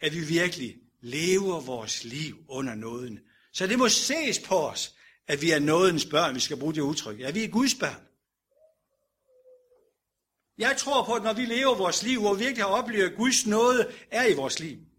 at 0.00 0.14
vi 0.14 0.20
virkelig 0.20 0.76
lever 1.00 1.60
vores 1.60 2.04
liv 2.04 2.44
under 2.48 2.74
nåden. 2.74 3.20
Så 3.52 3.66
det 3.66 3.78
må 3.78 3.88
ses 3.88 4.38
på 4.38 4.68
os, 4.68 4.94
at 5.26 5.42
vi 5.42 5.50
er 5.50 5.58
nådens 5.58 6.04
børn, 6.04 6.34
vi 6.34 6.40
skal 6.40 6.56
bruge 6.56 6.74
det 6.74 6.80
udtryk. 6.80 7.20
Ja, 7.20 7.30
vi 7.30 7.44
er 7.44 7.48
Guds 7.48 7.74
børn. 7.74 8.02
Jeg 10.58 10.76
tror 10.76 11.04
på, 11.04 11.14
at 11.14 11.22
når 11.22 11.32
vi 11.32 11.44
lever 11.44 11.74
vores 11.74 12.02
liv, 12.02 12.20
hvor 12.20 12.34
vi 12.34 12.44
virkelig 12.44 12.64
har 12.64 12.70
oplevet, 12.70 13.10
at 13.10 13.16
Guds 13.16 13.46
nåde 13.46 13.92
er 14.10 14.26
i 14.26 14.34
vores 14.34 14.60
liv, 14.60 14.89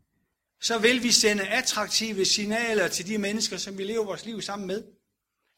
så 0.61 0.79
vil 0.79 1.03
vi 1.03 1.11
sende 1.11 1.47
attraktive 1.47 2.25
signaler 2.25 2.87
til 2.87 3.07
de 3.07 3.17
mennesker, 3.17 3.57
som 3.57 3.77
vi 3.77 3.83
lever 3.83 4.05
vores 4.05 4.25
liv 4.25 4.41
sammen 4.41 4.67
med. 4.67 4.83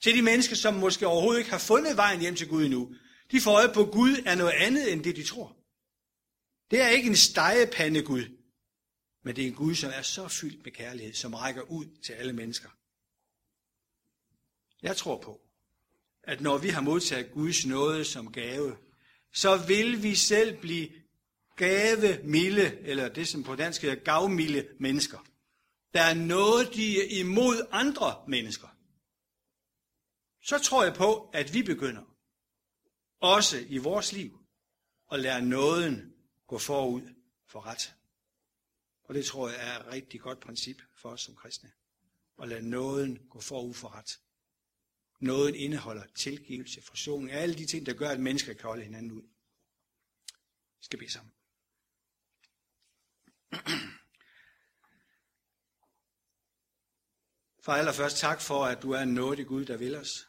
Til 0.03 0.15
de 0.15 0.21
mennesker, 0.21 0.55
som 0.55 0.73
måske 0.73 1.07
overhovedet 1.07 1.39
ikke 1.39 1.51
har 1.51 1.57
fundet 1.57 1.97
vejen 1.97 2.19
hjem 2.19 2.35
til 2.35 2.47
Gud 2.47 2.65
endnu. 2.65 2.95
De 3.31 3.41
får 3.41 3.51
øje 3.51 3.73
på, 3.73 3.83
at 3.83 3.91
Gud 3.91 4.23
er 4.25 4.35
noget 4.35 4.53
andet, 4.57 4.93
end 4.93 5.03
det 5.03 5.15
de 5.15 5.23
tror. 5.23 5.57
Det 6.71 6.81
er 6.81 6.87
ikke 6.87 7.09
en 7.09 7.15
stegepande 7.15 8.03
Gud, 8.03 8.23
men 9.23 9.35
det 9.35 9.43
er 9.43 9.47
en 9.47 9.53
Gud, 9.53 9.75
som 9.75 9.91
er 9.93 10.01
så 10.01 10.27
fyldt 10.27 10.63
med 10.63 10.71
kærlighed, 10.71 11.13
som 11.13 11.33
rækker 11.33 11.61
ud 11.61 11.85
til 12.05 12.13
alle 12.13 12.33
mennesker. 12.33 12.69
Jeg 14.81 14.97
tror 14.97 15.21
på, 15.21 15.41
at 16.23 16.41
når 16.41 16.57
vi 16.57 16.69
har 16.69 16.81
modtaget 16.81 17.31
Guds 17.31 17.65
nåde 17.65 18.05
som 18.05 18.31
gave, 18.31 18.77
så 19.33 19.57
vil 19.57 20.03
vi 20.03 20.15
selv 20.15 20.57
blive 20.61 20.89
gave 21.55 22.23
milde, 22.23 22.79
eller 22.79 23.09
det 23.09 23.27
som 23.27 23.43
på 23.43 23.55
dansk 23.55 23.81
hedder 23.81 24.03
gavmilde 24.03 24.67
mennesker. 24.79 25.25
Der 25.93 26.01
er 26.01 26.13
noget, 26.13 26.73
de 26.75 27.01
er 27.01 27.19
imod 27.19 27.67
andre 27.71 28.23
mennesker. 28.27 28.67
Så 30.41 30.59
tror 30.59 30.83
jeg 30.83 30.93
på, 30.93 31.29
at 31.33 31.53
vi 31.53 31.63
begynder, 31.63 32.03
også 33.19 33.65
i 33.69 33.77
vores 33.77 34.13
liv, 34.13 34.39
at 35.11 35.19
lære 35.19 35.41
nåden 35.41 36.13
gå 36.47 36.57
forud 36.57 37.13
for 37.47 37.65
ret. 37.65 37.95
Og 39.03 39.13
det 39.13 39.25
tror 39.25 39.49
jeg 39.49 39.57
er 39.69 39.79
et 39.79 39.93
rigtig 39.93 40.21
godt 40.21 40.39
princip 40.39 40.81
for 40.95 41.09
os 41.09 41.21
som 41.21 41.35
kristne. 41.35 41.71
At 42.41 42.47
lade 42.47 42.69
nåden 42.69 43.19
gå 43.29 43.41
forud 43.41 43.73
for 43.73 43.95
ret. 43.95 44.19
Nåden 45.19 45.55
indeholder 45.55 46.05
tilgivelse, 46.15 46.81
forsoning, 46.81 47.31
alle 47.31 47.55
de 47.55 47.65
ting, 47.65 47.85
der 47.85 47.93
gør, 47.93 48.09
at 48.09 48.19
mennesker 48.19 48.53
kan 48.53 48.65
holde 48.65 48.83
hinanden 48.83 49.11
ud. 49.11 49.21
Vi 50.79 50.85
skal 50.85 50.99
bede 50.99 51.11
sammen. 51.11 51.33
For 57.63 57.71
allerførst 57.71 58.17
tak 58.17 58.41
for, 58.41 58.65
at 58.65 58.81
du 58.81 58.91
er 58.91 58.99
en 58.99 59.13
nådig 59.13 59.47
Gud, 59.47 59.65
der 59.65 59.77
vil 59.77 59.95
os. 59.95 60.27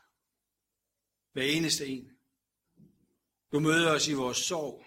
Hver 1.32 1.42
eneste 1.42 1.86
en. 1.86 2.10
Du 3.52 3.60
møder 3.60 3.90
os 3.90 4.08
i 4.08 4.12
vores 4.12 4.38
sorg, 4.38 4.86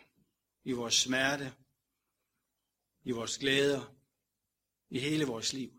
i 0.63 0.71
vores 0.71 0.93
smerte, 0.93 1.53
i 3.03 3.11
vores 3.11 3.37
glæder, 3.37 3.93
i 4.89 4.99
hele 4.99 5.25
vores 5.25 5.53
liv. 5.53 5.71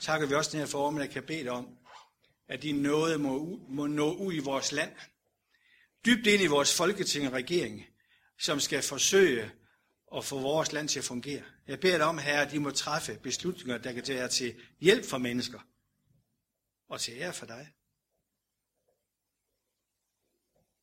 Takker 0.00 0.26
vi 0.26 0.34
også 0.34 0.50
den 0.50 0.60
her 0.60 0.66
formiddag, 0.66 1.10
kan 1.10 1.26
bede 1.26 1.42
dig 1.42 1.52
om, 1.52 1.78
at 2.48 2.62
din 2.62 2.82
nåde 2.82 3.18
må, 3.18 3.60
må 3.68 3.86
nå 3.86 4.14
ud 4.14 4.34
i 4.34 4.38
vores 4.38 4.72
land, 4.72 4.96
dybt 6.06 6.26
ind 6.26 6.42
i 6.42 6.46
vores 6.46 6.76
folketing 6.76 7.26
og 7.26 7.32
regering, 7.32 7.86
som 8.38 8.60
skal 8.60 8.82
forsøge 8.82 9.59
og 10.10 10.24
få 10.24 10.40
vores 10.40 10.72
land 10.72 10.88
til 10.88 10.98
at 10.98 11.04
fungere. 11.04 11.44
Jeg 11.66 11.80
beder 11.80 11.96
dig 11.96 12.06
om, 12.06 12.18
herre, 12.18 12.46
at 12.46 12.52
de 12.52 12.58
må 12.58 12.70
træffe 12.70 13.18
beslutninger, 13.22 13.78
der 13.78 13.92
kan 13.92 14.04
være 14.08 14.28
til 14.28 14.62
hjælp 14.80 15.04
for 15.04 15.18
mennesker 15.18 15.60
og 16.88 17.00
til 17.00 17.14
ære 17.14 17.32
for 17.32 17.46
dig. 17.46 17.72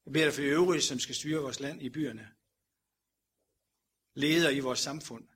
Jeg 0.06 0.14
beder 0.14 0.26
dig 0.26 0.34
for 0.34 0.42
de 0.42 0.48
øvrige, 0.48 0.82
som 0.82 1.00
skal 1.00 1.16
styre 1.16 1.42
vores 1.42 1.60
land 1.60 1.82
i 1.82 1.90
byerne. 1.90 2.30
Ledere 4.14 4.56
i 4.56 4.60
vores 4.60 4.80
samfund. 4.80 5.28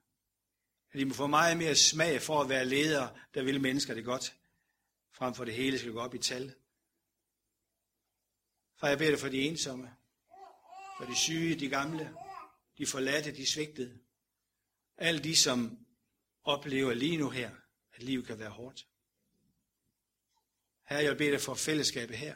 At 0.92 1.00
de 1.00 1.06
må 1.06 1.14
få 1.14 1.28
meget 1.28 1.58
mere 1.58 1.76
smag 1.76 2.22
for 2.22 2.42
at 2.42 2.50
være 2.50 2.66
ledere, 2.66 3.18
der 3.34 3.44
vil 3.44 3.62
mennesker 3.62 3.94
det 3.94 4.06
godt, 4.06 4.36
frem 5.14 5.34
for 5.34 5.46
det 5.46 5.54
hele 5.54 5.80
skal 5.80 5.92
gå 5.92 6.00
op 6.00 6.16
i 6.16 6.18
tal. 6.18 6.56
For 8.80 8.88
jeg 8.88 8.98
beder 8.98 9.12
dig 9.12 9.20
for 9.20 9.30
de 9.30 9.42
ensomme, 9.42 9.96
for 10.98 11.06
de 11.06 11.16
syge, 11.16 11.60
de 11.60 11.70
gamle, 11.70 12.16
de 12.82 12.86
forladte, 12.86 13.32
de 13.32 13.46
svigtede. 13.46 14.00
Alle 14.98 15.24
de, 15.24 15.36
som 15.36 15.86
oplever 16.44 16.94
lige 16.94 17.18
nu 17.18 17.30
her, 17.30 17.52
at 17.94 18.04
livet 18.04 18.28
kan 18.28 18.40
være 18.40 18.50
hårdt. 18.50 18.88
Her 20.88 21.00
jeg 21.00 21.18
beder 21.18 21.32
dig 21.32 21.42
for 21.42 21.54
fællesskabet 21.54 22.18
her. 22.18 22.36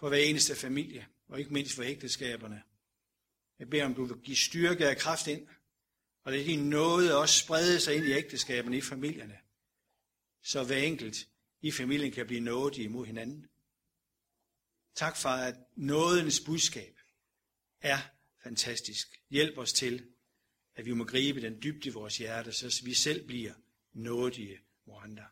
For 0.00 0.08
hver 0.08 0.18
eneste 0.18 0.56
familie, 0.56 1.08
og 1.28 1.38
ikke 1.38 1.52
mindst 1.52 1.74
for 1.74 1.82
ægteskaberne. 1.82 2.62
Jeg 3.58 3.70
beder 3.70 3.84
om, 3.84 3.94
du 3.94 4.04
vil 4.04 4.18
give 4.18 4.36
styrke 4.36 4.88
og 4.88 4.96
kraft 4.96 5.26
ind, 5.26 5.48
og 6.24 6.32
det 6.32 6.40
er 6.40 6.44
din 6.44 6.70
nåde 6.70 7.18
også 7.18 7.38
sprede 7.38 7.80
sig 7.80 7.96
ind 7.96 8.04
i 8.04 8.12
ægteskaberne, 8.12 8.76
i 8.76 8.80
familierne. 8.80 9.38
Så 10.42 10.64
hver 10.64 10.78
enkelt 10.78 11.28
i 11.60 11.70
familien 11.70 12.12
kan 12.12 12.26
blive 12.26 12.40
nådig 12.40 12.84
imod 12.84 13.06
hinanden. 13.06 13.46
Tak 14.94 15.16
for, 15.16 15.28
at 15.28 15.56
nådens 15.76 16.40
budskab 16.40 16.98
er 17.80 18.17
fantastisk. 18.48 19.20
Hjælp 19.30 19.58
os 19.58 19.72
til, 19.72 20.06
at 20.74 20.86
vi 20.86 20.92
må 20.92 21.04
gribe 21.04 21.40
den 21.40 21.62
dybde 21.62 21.88
i 21.88 21.92
vores 21.92 22.18
hjerte, 22.18 22.52
så 22.52 22.82
vi 22.84 22.94
selv 22.94 23.26
bliver 23.26 23.54
nådige 23.92 24.58
mod 24.86 24.96
andre. 25.02 25.24